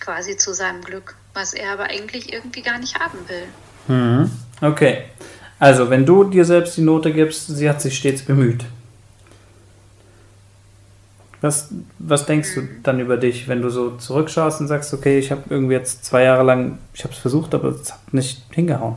[0.00, 3.46] Quasi zu seinem Glück, was er aber eigentlich irgendwie gar nicht haben will.
[3.88, 4.30] Mhm.
[4.60, 5.04] Okay.
[5.58, 8.64] Also, wenn du dir selbst die Note gibst, sie hat sich stets bemüht.
[11.40, 15.30] Was, was denkst du dann über dich, wenn du so zurückschaust und sagst, okay, ich
[15.30, 18.96] habe irgendwie jetzt zwei Jahre lang, ich habe es versucht, aber es hat nicht hingehauen.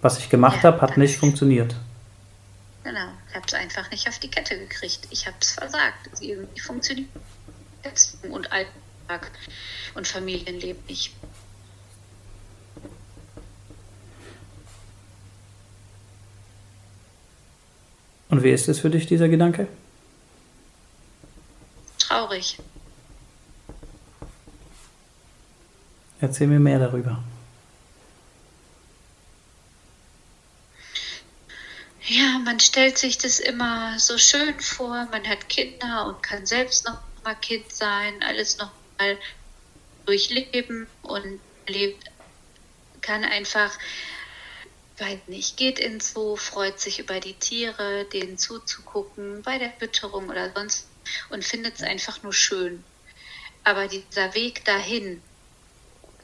[0.00, 1.76] Was ich gemacht ja, habe, hat nicht funktioniert.
[2.84, 5.06] Genau, ich habe es einfach nicht auf die Kette gekriegt.
[5.10, 6.20] Ich habe es versagt.
[6.20, 7.08] Irgendwie funktioniert
[8.30, 9.30] und Alltag
[9.94, 11.14] und Familienleben nicht.
[18.28, 19.68] Und wie ist es für dich, dieser Gedanke?
[22.12, 22.58] traurig.
[26.20, 27.22] Erzähl mir mehr darüber.
[32.04, 35.06] Ja, man stellt sich das immer so schön vor.
[35.10, 39.16] Man hat Kinder und kann selbst noch mal Kind sein, alles noch mal
[40.04, 42.10] durchleben und lebt,
[43.02, 43.78] kann einfach,
[44.98, 50.28] weiß nicht, geht ins Zoo, freut sich über die Tiere, denen zuzugucken, bei der Fütterung
[50.28, 50.88] oder sonst
[51.30, 52.82] und findet es einfach nur schön.
[53.62, 55.22] Aber dieser Weg dahin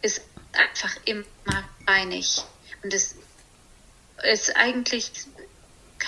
[0.03, 1.25] ist einfach immer
[1.87, 2.43] reinig.
[2.83, 3.15] Und es
[4.25, 5.13] ist eigentlich,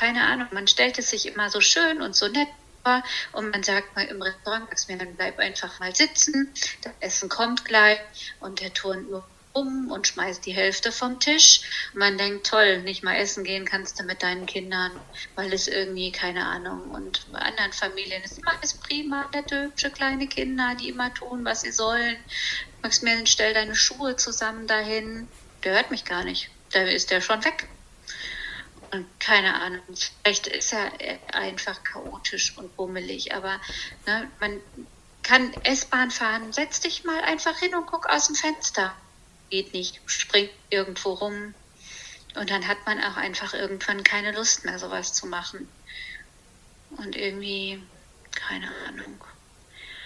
[0.00, 2.48] keine Ahnung, man stellt es sich immer so schön und so nett
[2.82, 7.66] vor und man sagt mal im Restaurant, dann bleib einfach mal sitzen, das Essen kommt
[7.66, 8.00] gleich
[8.40, 11.60] und der turnt nur um und schmeißt die Hälfte vom Tisch.
[11.92, 14.92] Und man denkt, toll, nicht mal essen gehen kannst du mit deinen Kindern,
[15.34, 19.90] weil es irgendwie, keine Ahnung, und bei anderen Familien ist immer alles prima, nette, hübsche
[19.90, 22.16] kleine Kinder, die immer tun, was sie sollen.
[22.80, 25.28] Maximilian, stell deine Schuhe zusammen dahin.
[25.62, 26.48] Der hört mich gar nicht.
[26.72, 27.68] Da ist der schon weg.
[28.92, 29.82] Und keine Ahnung,
[30.22, 30.90] vielleicht ist er
[31.32, 33.60] einfach chaotisch und bummelig, aber
[34.06, 34.60] ne, man
[35.22, 38.94] kann S-Bahn fahren, setz dich mal einfach hin und guck aus dem Fenster
[39.50, 41.54] geht nicht, springt irgendwo rum.
[42.36, 45.68] Und dann hat man auch einfach irgendwann keine Lust mehr, sowas zu machen.
[46.96, 47.82] Und irgendwie,
[48.30, 49.22] keine Ahnung.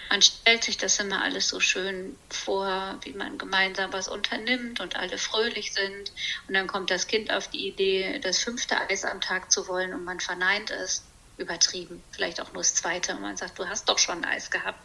[0.09, 4.95] Man stellt sich das immer alles so schön vor, wie man gemeinsam was unternimmt und
[4.95, 6.11] alle fröhlich sind.
[6.47, 9.93] Und dann kommt das Kind auf die Idee, das fünfte Eis am Tag zu wollen
[9.93, 11.03] und man verneint es.
[11.37, 13.13] Übertrieben, vielleicht auch nur das zweite.
[13.13, 14.79] Und man sagt, du hast doch schon Eis gehabt.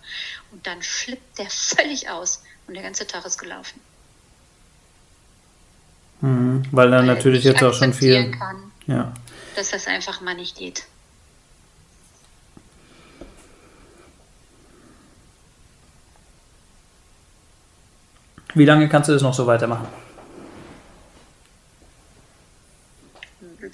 [0.51, 3.81] Und dann flippt der völlig aus und der ganze Tag ist gelaufen.
[6.21, 8.33] Mhm, weil dann weil natürlich jetzt auch schon viel.
[8.33, 9.15] Kann, ja.
[9.55, 10.85] Dass das einfach mal nicht geht.
[18.55, 19.87] Wie lange kannst du das noch so weitermachen?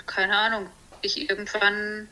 [0.06, 0.66] Keine Ahnung.
[1.02, 2.08] Ich irgendwann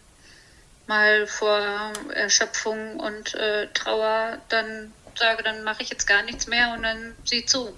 [0.87, 6.75] mal vor Erschöpfung und äh, Trauer dann sage, dann mache ich jetzt gar nichts mehr
[6.75, 7.75] und dann sieh zu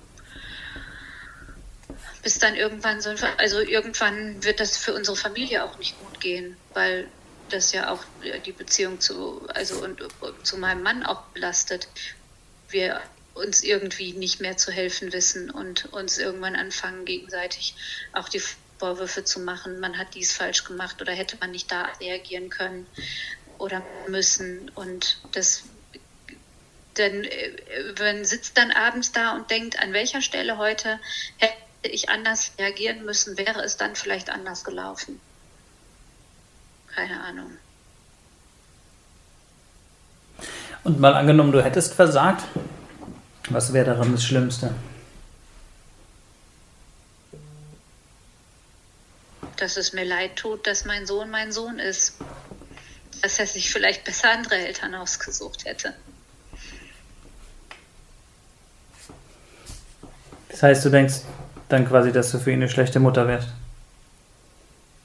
[2.26, 6.56] bis dann irgendwann so, also irgendwann wird das für unsere Familie auch nicht gut gehen,
[6.74, 7.06] weil
[7.50, 8.00] das ja auch
[8.44, 10.02] die Beziehung zu, also und,
[10.42, 11.86] zu meinem Mann auch belastet.
[12.68, 13.00] Wir
[13.36, 17.74] uns irgendwie nicht mehr zu helfen wissen und uns irgendwann anfangen, gegenseitig
[18.12, 18.42] auch die
[18.78, 22.86] Vorwürfe zu machen, man hat dies falsch gemacht oder hätte man nicht da reagieren können
[23.58, 24.70] oder müssen.
[24.74, 25.64] Und das
[26.94, 27.26] dann
[27.98, 30.98] man sitzt dann abends da und denkt, an welcher Stelle heute
[31.36, 35.20] hätte ich anders reagieren müssen, wäre es dann vielleicht anders gelaufen.
[36.94, 37.58] Keine Ahnung.
[40.84, 42.44] Und mal angenommen, du hättest versagt,
[43.50, 44.74] was wäre daran das Schlimmste?
[49.56, 52.14] Dass es mir leid tut, dass mein Sohn mein Sohn ist.
[53.22, 55.94] Dass er sich vielleicht besser andere Eltern ausgesucht hätte.
[60.48, 61.16] Das heißt, du denkst
[61.68, 63.48] dann quasi, dass du für ihn eine schlechte Mutter wärst?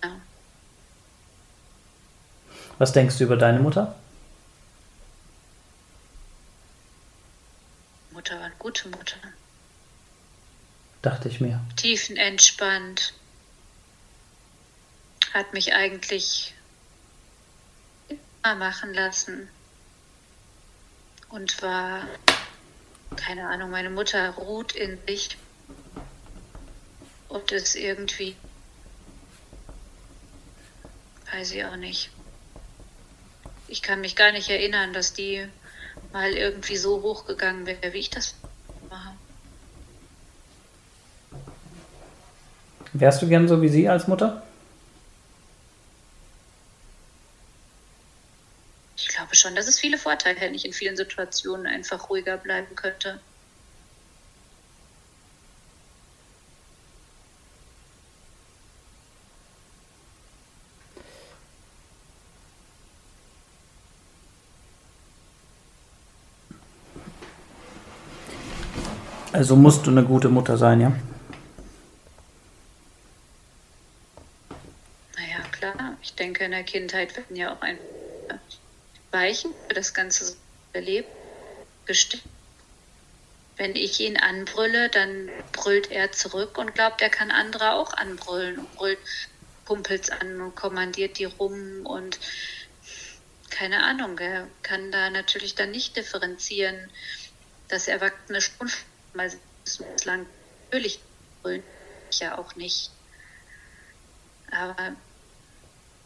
[0.03, 0.11] Ja.
[2.77, 3.95] Was denkst du über deine Mutter?
[8.21, 9.17] Mutter war eine gute Mutter.
[11.01, 11.59] Dachte ich mir.
[11.75, 13.15] Tiefenentspannt.
[15.33, 16.53] Hat mich eigentlich
[18.09, 19.49] immer machen lassen.
[21.29, 22.07] Und war,
[23.15, 25.35] keine Ahnung, meine Mutter ruht in sich.
[27.27, 28.35] Und ist irgendwie,
[31.31, 32.11] weiß ich auch nicht.
[33.67, 35.49] Ich kann mich gar nicht erinnern, dass die
[36.11, 38.35] mal irgendwie so hochgegangen wäre, wie ich das
[38.89, 39.15] mache.
[42.93, 44.43] Wärst du gern so wie sie als Mutter?
[48.97, 52.75] Ich glaube schon, dass es viele Vorteile hätte, ich in vielen Situationen einfach ruhiger bleiben
[52.75, 53.19] könnte.
[69.41, 70.91] Also musst du eine gute Mutter sein, ja?
[75.17, 75.97] Naja, klar.
[76.03, 77.79] Ich denke, in der Kindheit werden ja auch ein
[79.09, 80.35] Weichen für das ganze
[80.75, 81.07] Leben
[81.87, 82.21] gestellt.
[83.57, 88.59] Wenn ich ihn anbrülle, dann brüllt er zurück und glaubt, er kann andere auch anbrüllen
[88.59, 88.99] und brüllt
[89.65, 92.19] Kumpels an und kommandiert die rum und
[93.49, 96.91] keine Ahnung, er kann da natürlich dann nicht differenzieren,
[97.69, 98.69] dass Erwachsene schon
[99.13, 99.31] weil
[99.65, 100.25] bislang
[100.65, 100.99] natürlich
[102.09, 102.91] ich ja auch nicht.
[104.51, 104.95] Aber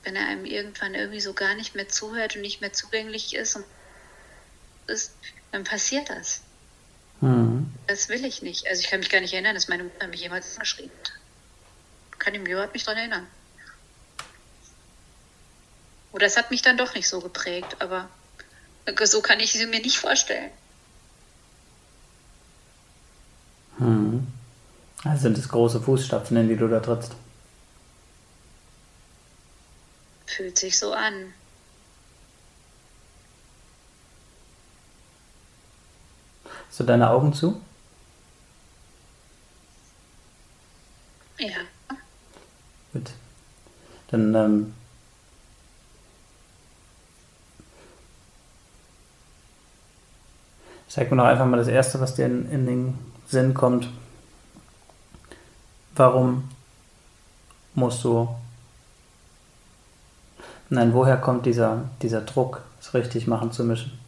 [0.03, 3.59] wenn er einem irgendwann irgendwie so gar nicht mehr zuhört und nicht mehr zugänglich ist,
[4.87, 5.15] ist
[5.51, 6.41] dann passiert das.
[7.21, 7.73] Mhm.
[7.87, 8.67] Das will ich nicht.
[8.67, 11.11] Also ich kann mich gar nicht erinnern, dass meine Mutter mich jemals geschrieben hat.
[12.19, 13.27] Kann ich mich überhaupt nicht daran erinnern.
[16.11, 18.09] Oder es hat mich dann doch nicht so geprägt, aber
[19.03, 20.51] so kann ich sie mir nicht vorstellen.
[25.05, 27.13] Also sind es große Fußstapfen, in die du da trittst.
[30.25, 31.31] Fühlt sich so an.
[36.67, 37.61] Hast du deine Augen zu?
[41.37, 41.55] Ja.
[42.91, 43.11] Gut.
[44.07, 44.73] Dann ähm,
[50.87, 52.97] sag mir noch einfach mal das Erste, was dir in, in den
[53.27, 53.87] Sinn kommt,
[55.95, 56.49] warum
[57.73, 58.33] musst du,
[60.69, 63.99] nein, woher kommt dieser, dieser Druck, es richtig machen zu müssen?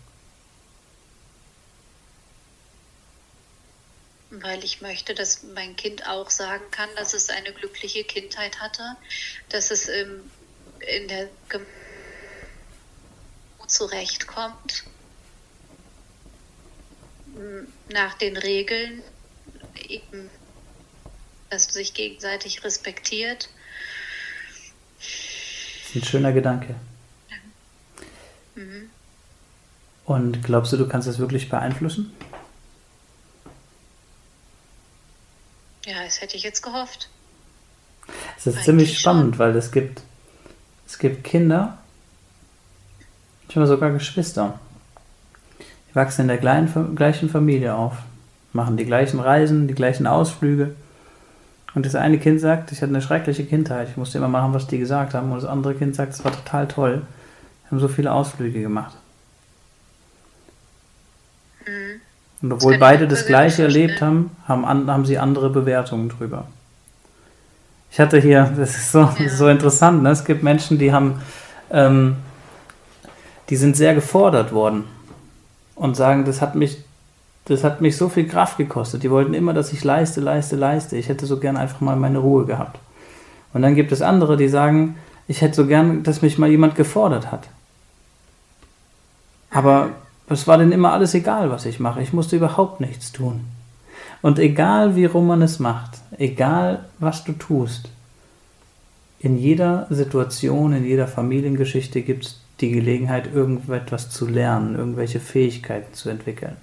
[4.30, 8.96] Weil ich möchte, dass mein Kind auch sagen kann, dass es eine glückliche Kindheit hatte,
[9.50, 10.30] dass es im,
[10.80, 11.72] in der Gemeinde
[13.68, 14.86] zurechtkommt
[17.90, 19.04] nach den Regeln,
[19.88, 20.30] eben,
[21.50, 23.50] dass du sich gegenseitig respektiert.
[25.00, 26.76] Das ist ein schöner Gedanke.
[28.56, 28.90] Mhm.
[30.06, 32.12] Und glaubst du, du kannst das wirklich beeinflussen?
[35.86, 37.10] Ja, das hätte ich jetzt gehofft.
[38.38, 39.40] Es ist Eigentlich ziemlich spannend, schon.
[39.40, 40.02] weil es gibt,
[40.86, 41.78] es gibt Kinder,
[43.50, 44.60] ich habe sogar Geschwister,
[45.94, 47.94] wachsen in der gleichen Familie auf,
[48.54, 50.76] machen die gleichen Reisen, die gleichen Ausflüge.
[51.74, 54.68] Und das eine Kind sagt, ich hatte eine schreckliche Kindheit, ich musste immer machen, was
[54.68, 55.32] die gesagt haben.
[55.32, 57.02] Und das andere Kind sagt, es war total toll.
[57.64, 58.96] Wir haben so viele Ausflüge gemacht.
[61.66, 62.02] Mhm.
[62.42, 66.48] Und obwohl beide das Gleiche erlebt haben, haben, haben sie andere Bewertungen drüber.
[67.92, 69.30] Ich hatte hier, das ist so, ja.
[69.30, 70.12] so interessant, ne?
[70.12, 71.22] es gibt Menschen, die haben
[71.72, 72.18] ähm,
[73.50, 74.86] die sind sehr gefordert worden
[75.76, 76.84] und sagen, das hat mich,
[77.48, 79.04] das hat mich so viel Kraft gekostet.
[79.04, 80.98] Die wollten immer, dass ich leiste, leiste, leiste.
[80.98, 82.80] Ich hätte so gern einfach mal meine Ruhe gehabt.
[83.54, 84.98] Und dann gibt es andere, die sagen,
[85.30, 87.48] ich hätte so gern, dass mich mal jemand gefordert hat.
[89.50, 89.92] Aber
[90.30, 92.02] es war denen immer alles egal, was ich mache.
[92.02, 93.46] Ich musste überhaupt nichts tun.
[94.22, 97.90] Und egal wie rum man es macht, egal was du tust,
[99.20, 105.94] in jeder Situation, in jeder Familiengeschichte gibt es die Gelegenheit, irgendetwas zu lernen, irgendwelche Fähigkeiten
[105.94, 106.58] zu entwickeln.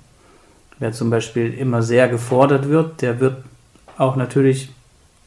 [0.79, 3.45] Wer zum Beispiel immer sehr gefordert wird, der wird
[3.97, 4.71] auch natürlich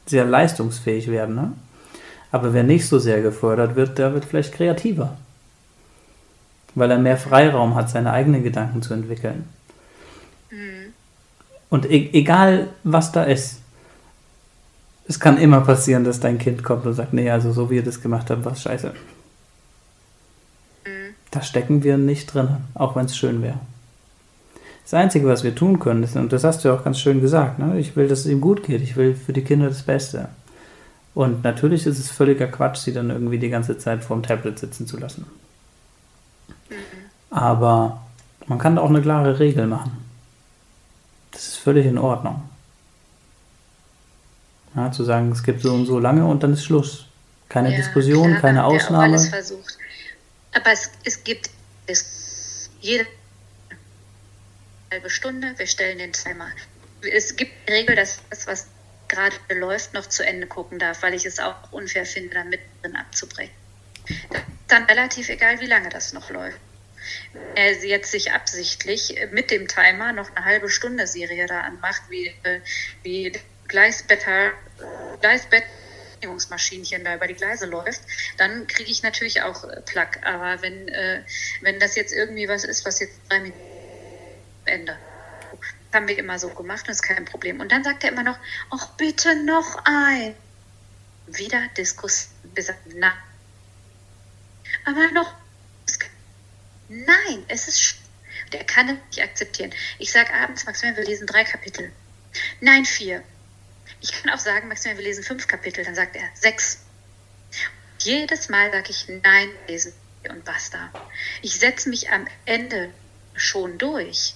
[0.05, 1.35] sehr leistungsfähig werden.
[1.35, 1.53] Ne?
[2.31, 5.17] Aber wer nicht so sehr gefordert wird, der wird vielleicht kreativer.
[6.75, 9.47] Weil er mehr Freiraum hat, seine eigenen Gedanken zu entwickeln.
[10.51, 10.93] Mhm.
[11.69, 13.61] Und e egal, was da ist,
[15.07, 17.83] es kann immer passieren, dass dein Kind kommt und sagt, nee, also so wie ihr
[17.83, 18.93] das gemacht habt, war es scheiße.
[20.85, 21.15] Mhm.
[21.31, 23.59] Da stecken wir nicht drin, auch wenn es schön wäre.
[24.87, 27.19] Das Einzige, was wir tun können, ist, und das hast du ja auch ganz schön
[27.19, 27.77] gesagt, ne?
[27.77, 30.29] ich will, dass es ihm gut geht, ich will für die Kinder das Beste.
[31.13, 34.87] Und natürlich ist es völliger Quatsch, sie dann irgendwie die ganze Zeit vorm Tablet sitzen
[34.87, 35.25] zu lassen.
[36.69, 36.75] Mhm.
[37.31, 38.01] Aber
[38.45, 39.91] man kann da auch eine klare Regel machen.
[41.31, 42.43] Das ist völlig in Ordnung.
[44.73, 47.07] Ja, zu sagen, es gibt so und so lange und dann ist Schluss.
[47.49, 49.03] Keine ja, Diskussion, klar, keine Ausnahme.
[49.03, 49.77] Alles versucht.
[50.55, 51.49] Aber es, es gibt
[51.87, 53.05] es, jede
[54.91, 56.51] halbe Stunde, wir stellen den Timer.
[57.01, 58.67] Es gibt die Regel, dass das, was
[59.07, 62.95] gerade läuft, noch zu Ende gucken darf, weil ich es auch unfair finde, dann mittendrin
[62.95, 63.53] abzubrechen.
[64.29, 66.59] Das ist dann relativ egal, wie lange das noch läuft.
[67.33, 72.01] Wenn er jetzt sich absichtlich mit dem Timer noch eine halbe Stunde Serie da anmacht,
[72.09, 72.33] wie,
[73.03, 73.31] wie
[73.67, 74.51] Gleisbetter,
[77.05, 78.01] da über die Gleise läuft,
[78.37, 80.19] dann kriege ich natürlich auch Plack.
[80.23, 81.23] Aber wenn, äh,
[81.61, 83.66] wenn das jetzt irgendwie was ist, was jetzt drei Minuten
[84.67, 84.97] Ende.
[85.91, 87.59] Das haben wir immer so gemacht, das ist kein Problem.
[87.59, 88.37] Und dann sagt er immer noch,
[88.69, 90.35] ach bitte noch ein.
[91.27, 92.33] Wieder Diskussion.
[92.95, 93.13] Na.
[94.85, 95.33] Aber noch.
[96.89, 97.97] Nein, es ist.
[98.53, 99.73] Der kann es nicht akzeptieren.
[99.99, 101.91] Ich sage abends, Maximilian, wir lesen drei Kapitel.
[102.61, 103.23] Nein, vier.
[103.99, 105.83] Ich kann auch sagen, Maximilian, wir lesen fünf Kapitel.
[105.83, 106.79] Dann sagt er sechs.
[107.99, 109.93] Jedes Mal sage ich nein, lesen
[110.29, 110.91] und basta.
[111.41, 112.93] Ich setze mich am Ende
[113.35, 114.35] schon durch.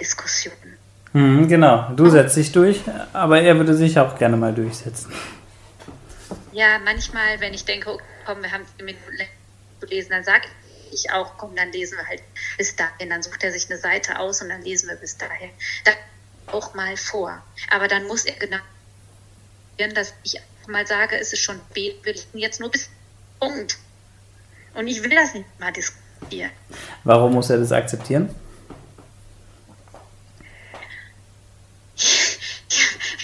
[0.00, 0.78] Diskussionen.
[1.12, 2.82] Mhm, genau, du setzt dich durch,
[3.12, 5.12] aber er würde sich auch gerne mal durchsetzen.
[6.52, 9.18] Ja, manchmal, wenn ich denke, okay, komm, wir haben Minuten
[9.80, 10.46] zu lesen, dann sage
[10.90, 12.22] ich auch, komm, dann lesen wir halt
[12.58, 13.10] bis dahin.
[13.10, 15.50] Dann sucht er sich eine Seite aus und dann lesen wir bis dahin.
[15.84, 15.94] Dann
[16.46, 17.42] auch mal vor.
[17.70, 18.58] Aber dann muss er genau,
[19.94, 22.88] dass ich mal sage, es ist schon spät, wir lesen jetzt nur bis
[23.38, 23.78] Punkt.
[24.74, 26.50] Und ich will das nicht mal diskutieren.
[27.04, 28.34] Warum muss er das akzeptieren?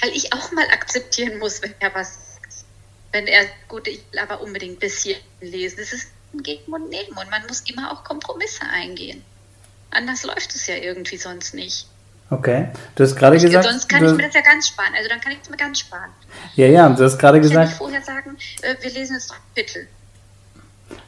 [0.02, 2.18] Weil ich auch mal akzeptieren muss, wenn er was
[3.12, 5.78] wenn er, gut, ich will aber unbedingt bis hier lesen.
[5.80, 9.22] Es ist ein Geben und Nehmen und man muss immer auch Kompromisse eingehen.
[9.90, 11.86] Anders läuft es ja irgendwie sonst nicht.
[12.30, 13.66] Okay, du hast gerade gesagt.
[13.66, 14.94] Sonst kann ich mir das ja ganz sparen.
[14.96, 16.10] Also dann kann ich es mir ganz sparen.
[16.56, 17.72] Ja, ja, du hast gerade gesagt.
[17.72, 19.86] Ich kann vorher sagen, äh, wir lesen jetzt Kapitel.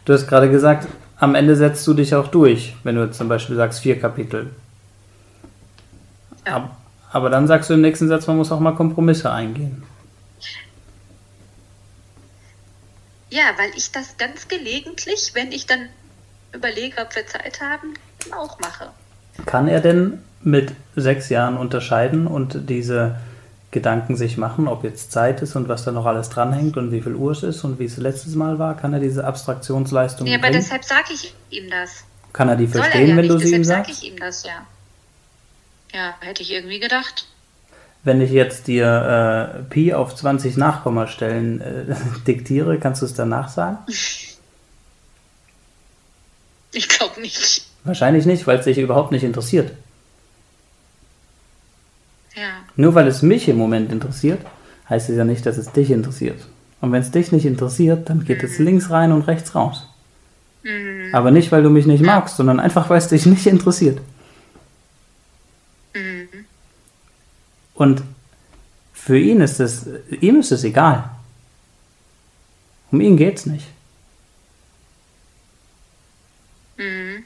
[0.04, 0.86] Du hast gerade gesagt,
[1.16, 4.54] am Ende setzt du dich auch durch, wenn du zum Beispiel sagst vier Kapitel.
[6.46, 6.76] Ja.
[7.14, 9.84] Aber dann sagst du im nächsten Satz, man muss auch mal Kompromisse eingehen.
[13.30, 15.88] Ja, weil ich das ganz gelegentlich, wenn ich dann
[16.52, 17.94] überlege, ob wir Zeit haben,
[18.36, 18.88] auch mache.
[19.46, 23.16] Kann er denn mit sechs Jahren unterscheiden und diese
[23.70, 27.00] Gedanken sich machen, ob jetzt Zeit ist und was da noch alles dranhängt und wie
[27.00, 28.76] viel Uhr es ist und wie es letztes Mal war?
[28.76, 30.54] Kann er diese Abstraktionsleistung Ja, aber bringen?
[30.60, 32.04] deshalb sage ich ihm das.
[32.32, 33.90] Kann er die verstehen, er ja wenn nicht, du sie ihm sagst?
[33.94, 34.66] sage ich ihm das, ja.
[35.94, 37.26] Ja, hätte ich irgendwie gedacht.
[38.02, 43.48] Wenn ich jetzt dir äh, Pi auf 20 Nachkommastellen äh, diktiere, kannst du es danach
[43.48, 43.78] sagen?
[46.76, 47.68] Ich glaube nicht.
[47.84, 49.70] Wahrscheinlich nicht, weil es dich überhaupt nicht interessiert.
[52.34, 52.64] Ja.
[52.74, 54.40] Nur weil es mich im Moment interessiert,
[54.90, 56.44] heißt es ja nicht, dass es dich interessiert.
[56.80, 58.48] Und wenn es dich nicht interessiert, dann geht mhm.
[58.48, 59.86] es links rein und rechts raus.
[60.64, 61.14] Mhm.
[61.14, 64.00] Aber nicht, weil du mich nicht magst, sondern einfach, weil es dich nicht interessiert.
[65.94, 66.28] Mhm.
[67.74, 68.02] Und
[68.92, 69.86] für ihn ist es,
[70.20, 71.10] ihm ist es egal.
[72.90, 73.66] Um ihn geht es nicht.
[76.76, 77.24] Mhm.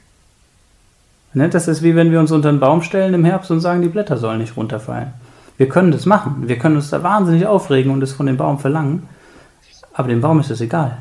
[1.35, 3.83] Ne, das ist wie wenn wir uns unter einen Baum stellen im Herbst und sagen,
[3.83, 5.13] die Blätter sollen nicht runterfallen.
[5.59, 6.49] Wir können das machen.
[6.49, 9.09] Wir können uns da wahnsinnig aufregen und es von dem Baum verlangen.
[9.93, 10.99] Aber dem Baum ist es egal.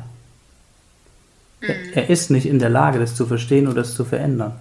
[1.94, 4.52] er ist nicht in der Lage, das zu verstehen oder das zu verändern.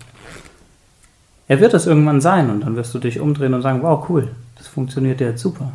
[1.47, 4.35] Er wird das irgendwann sein und dann wirst du dich umdrehen und sagen, wow, cool,
[4.57, 5.71] das funktioniert ja jetzt super.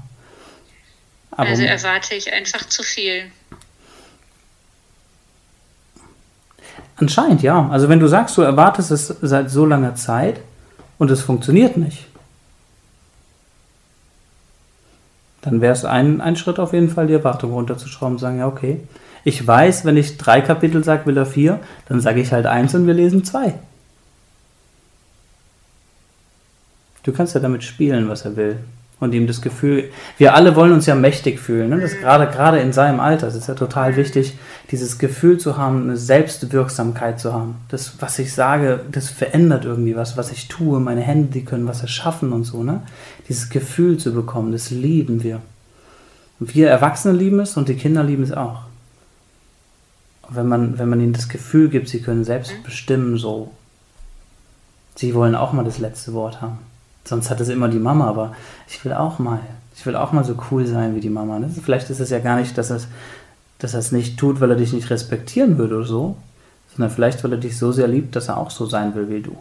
[1.31, 3.25] Aber also erwarte ich einfach zu viel.
[6.97, 7.69] Anscheinend ja.
[7.71, 10.41] Also wenn du sagst, du erwartest es seit so langer Zeit
[10.99, 12.07] und es funktioniert nicht,
[15.41, 18.47] dann wäre es ein, ein Schritt auf jeden Fall, die Erwartung runterzuschrauben und sagen, ja,
[18.47, 18.81] okay.
[19.25, 22.75] Ich weiß, wenn ich drei Kapitel sage, will er vier, dann sage ich halt eins
[22.75, 23.55] und wir lesen zwei.
[27.03, 28.59] Du kannst ja damit spielen, was er will
[29.03, 31.71] und ihm das Gefühl, wir alle wollen uns ja mächtig fühlen.
[31.71, 31.81] Ne?
[31.81, 34.39] Das gerade, gerade in seinem Alter das ist ja total wichtig,
[34.71, 37.57] dieses Gefühl zu haben, eine Selbstwirksamkeit zu haben.
[37.69, 40.79] Das, was ich sage, das verändert irgendwie was, was ich tue.
[40.79, 42.63] Meine Hände, die können was erschaffen und so.
[42.63, 42.83] Ne?
[43.29, 45.43] Dieses Gefühl zu bekommen, das lieben wir.
[46.39, 48.63] Und wir Erwachsene lieben es und die Kinder lieben es auch.
[50.31, 53.51] wenn man, wenn man ihnen das Gefühl gibt, sie können selbst bestimmen, so,
[54.95, 56.59] sie wollen auch mal das letzte Wort haben.
[57.05, 58.35] Sonst hat es immer die Mama, aber
[58.69, 59.41] ich will auch mal.
[59.75, 61.39] Ich will auch mal so cool sein wie die Mama.
[61.39, 61.49] Ne?
[61.49, 62.81] Vielleicht ist es ja gar nicht, dass er
[63.63, 66.17] dass es nicht tut, weil er dich nicht respektieren würde oder so,
[66.75, 69.23] sondern vielleicht, weil er dich so sehr liebt, dass er auch so sein will wie
[69.23, 69.37] du.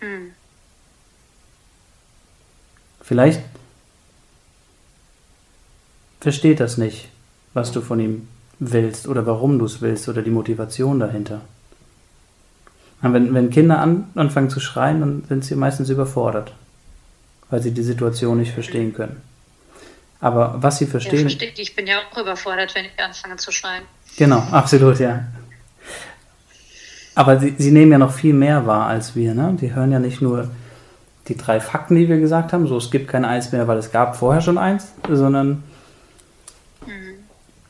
[0.00, 0.32] Hm.
[3.00, 3.40] Vielleicht
[6.20, 7.08] versteht das nicht,
[7.54, 11.40] was du von ihm willst oder warum du es willst oder die Motivation dahinter.
[13.12, 16.52] Wenn, wenn Kinder an, anfangen zu schreien, dann sind sie meistens überfordert,
[17.50, 19.20] weil sie die Situation nicht verstehen können.
[20.20, 21.28] Aber was sie verstehen.
[21.28, 21.76] Ja, ich.
[21.76, 23.82] bin ja auch überfordert, wenn ich anfange zu schreien.
[24.16, 25.24] Genau, absolut, ja.
[27.14, 29.34] Aber sie, sie nehmen ja noch viel mehr wahr als wir.
[29.34, 29.56] Ne?
[29.60, 30.48] Die hören ja nicht nur
[31.28, 33.92] die drei Fakten, die wir gesagt haben, so es gibt kein Eis mehr, weil es
[33.92, 35.62] gab vorher schon eins, sondern
[36.86, 37.14] mhm.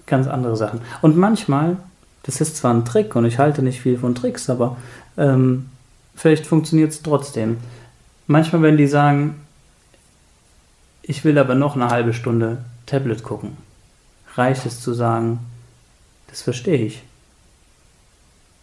[0.07, 0.81] ganz andere Sachen.
[1.03, 1.77] Und manchmal,
[2.25, 4.77] das ist zwar ein Trick und ich halte nicht viel von Tricks, aber
[5.17, 5.71] ähm,
[6.15, 7.59] vielleicht funktioniert es trotzdem.
[8.27, 9.41] Manchmal, wenn die sagen,
[11.03, 13.57] ich will aber noch eine halbe Stunde Tablet gucken,
[14.35, 15.41] reicht es zu sagen,
[16.29, 17.03] das verstehe ich.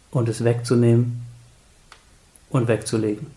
[0.10, 1.22] Und es wegzunehmen
[2.50, 3.28] und wegzulegen.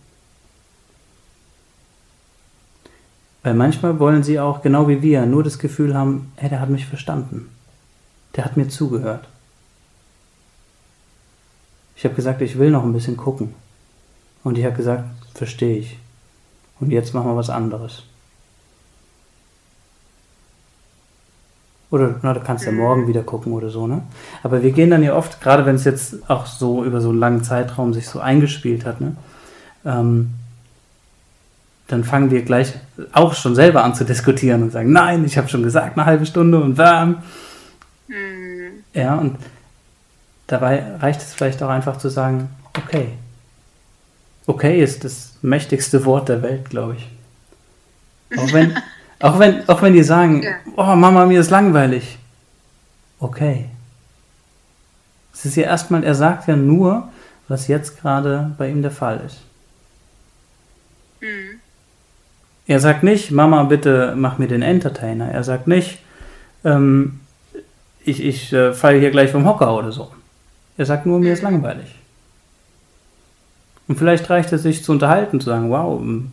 [3.43, 6.69] Weil manchmal wollen sie auch, genau wie wir, nur das Gefühl haben, hey, der hat
[6.69, 7.49] mich verstanden.
[8.35, 9.27] Der hat mir zugehört.
[11.95, 13.53] Ich habe gesagt, ich will noch ein bisschen gucken.
[14.43, 15.97] Und ich habe gesagt, verstehe ich.
[16.79, 18.03] Und jetzt machen wir was anderes.
[21.91, 22.79] Oder na, du kannst ja mhm.
[22.79, 24.01] morgen wieder gucken oder so, ne?
[24.43, 27.19] Aber wir gehen dann ja oft, gerade wenn es jetzt auch so über so einen
[27.19, 29.15] langen Zeitraum sich so eingespielt hat, ne?
[29.85, 30.31] Ähm,
[31.87, 32.73] dann fangen wir gleich
[33.13, 36.25] auch schon selber an zu diskutieren und sagen, nein, ich habe schon gesagt, eine halbe
[36.25, 37.23] Stunde und warm.
[38.07, 38.83] Mhm.
[38.93, 39.37] Ja, und
[40.47, 43.09] Dabei reicht es vielleicht auch einfach zu sagen, okay.
[44.47, 48.39] Okay ist das mächtigste Wort der Welt, glaube ich.
[48.39, 48.77] Auch wenn,
[49.19, 50.51] auch wenn, auch wenn die sagen, ja.
[50.75, 52.19] oh Mama, mir ist langweilig.
[53.19, 53.69] Okay.
[55.33, 57.09] Es ist ja erstmal, er sagt ja nur,
[57.47, 59.41] was jetzt gerade bei ihm der Fall ist.
[61.21, 61.59] Mhm.
[62.67, 65.29] Er sagt nicht, Mama, bitte mach mir den Entertainer.
[65.29, 65.99] Er sagt nicht,
[66.63, 67.19] ähm,
[68.03, 70.11] ich, ich äh, falle hier gleich vom Hocker oder so.
[70.77, 71.95] Er sagt nur, mir ist langweilig.
[73.87, 76.31] Und vielleicht reicht es sich zu unterhalten, zu sagen, wow, ähm,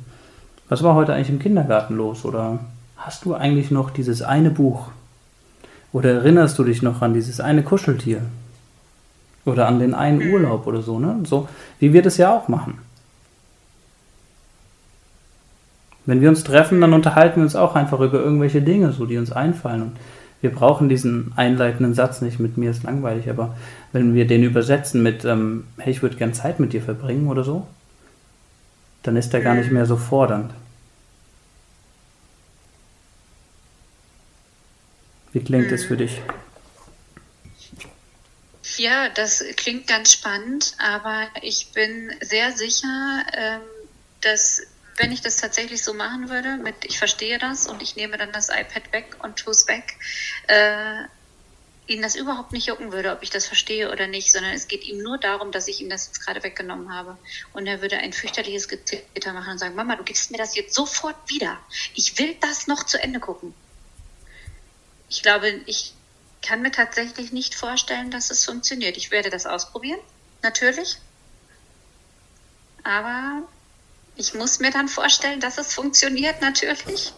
[0.68, 2.24] was war heute eigentlich im Kindergarten los?
[2.24, 2.60] Oder
[2.96, 4.88] hast du eigentlich noch dieses eine Buch?
[5.92, 8.22] Oder erinnerst du dich noch an dieses eine Kuscheltier?
[9.44, 10.32] Oder an den einen mhm.
[10.32, 11.20] Urlaub oder so, ne?
[11.24, 12.78] So, wie wir das ja auch machen.
[16.06, 19.18] Wenn wir uns treffen, dann unterhalten wir uns auch einfach über irgendwelche Dinge, so die
[19.18, 19.82] uns einfallen.
[19.82, 19.96] Und
[20.42, 23.56] wir brauchen diesen einleitenden Satz nicht, mit mir ist langweilig, aber
[23.92, 27.44] wenn wir den übersetzen mit, ähm, hey, ich würde gern Zeit mit dir verbringen oder
[27.44, 27.66] so,
[29.04, 30.52] dann ist der gar nicht mehr so fordernd.
[35.32, 36.20] Wie klingt es für dich?
[38.76, 43.60] Ja, das klingt ganz spannend, aber ich bin sehr sicher, ähm,
[44.20, 44.62] dass
[44.96, 48.32] wenn ich das tatsächlich so machen würde, mit ich verstehe das und ich nehme dann
[48.32, 49.96] das iPad weg und tue es weg,
[50.48, 51.04] äh,
[51.86, 54.84] ihn das überhaupt nicht jucken würde, ob ich das verstehe oder nicht, sondern es geht
[54.84, 57.18] ihm nur darum, dass ich ihm das jetzt gerade weggenommen habe.
[57.52, 60.74] Und er würde ein fürchterliches Gezitter machen und sagen, Mama, du gibst mir das jetzt
[60.74, 61.58] sofort wieder.
[61.94, 63.54] Ich will das noch zu Ende gucken.
[65.08, 65.92] Ich glaube, ich
[66.40, 68.96] kann mir tatsächlich nicht vorstellen, dass es funktioniert.
[68.96, 70.00] Ich werde das ausprobieren,
[70.42, 70.96] natürlich.
[72.84, 73.42] Aber
[74.16, 77.12] ich muss mir dann vorstellen, dass es funktioniert, natürlich.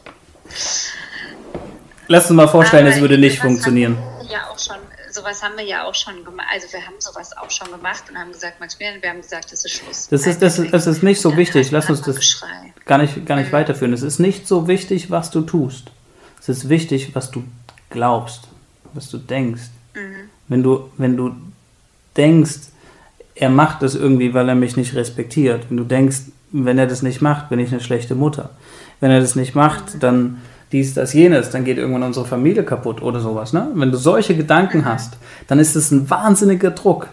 [2.09, 3.97] Lass uns mal vorstellen, es würde nicht funktionieren.
[4.28, 4.76] Ja, auch schon
[5.14, 6.49] sowas haben wir ja auch schon gemacht.
[6.53, 9.64] Also wir haben sowas auch schon gemacht und haben gesagt, Maximilian, wir haben gesagt, das
[9.64, 10.09] ist Schluss.
[10.09, 11.70] Das ist, das ist, das ist nicht so wichtig.
[11.70, 12.42] Lass uns das
[12.84, 13.53] gar nicht, gar nicht mhm.
[13.53, 13.92] weiterführen.
[13.92, 15.90] Es ist nicht so wichtig, was du tust.
[16.40, 17.45] Es ist wichtig, was du
[17.90, 18.49] glaubst,
[18.92, 19.62] was du denkst.
[19.95, 20.30] Mhm.
[20.49, 21.34] Wenn du, wenn du
[22.16, 22.59] denkst,
[23.34, 25.70] er macht das irgendwie, weil er mich nicht respektiert.
[25.70, 26.18] Wenn du denkst,
[26.55, 28.50] wenn er das nicht macht, bin ich eine schlechte Mutter.
[29.00, 30.38] Wenn er das nicht macht, dann
[30.70, 33.52] dies, das, jenes, dann geht irgendwann unsere Familie kaputt oder sowas.
[33.52, 33.68] Ne?
[33.74, 37.09] Wenn du solche Gedanken hast, dann ist es ein wahnsinniger Druck.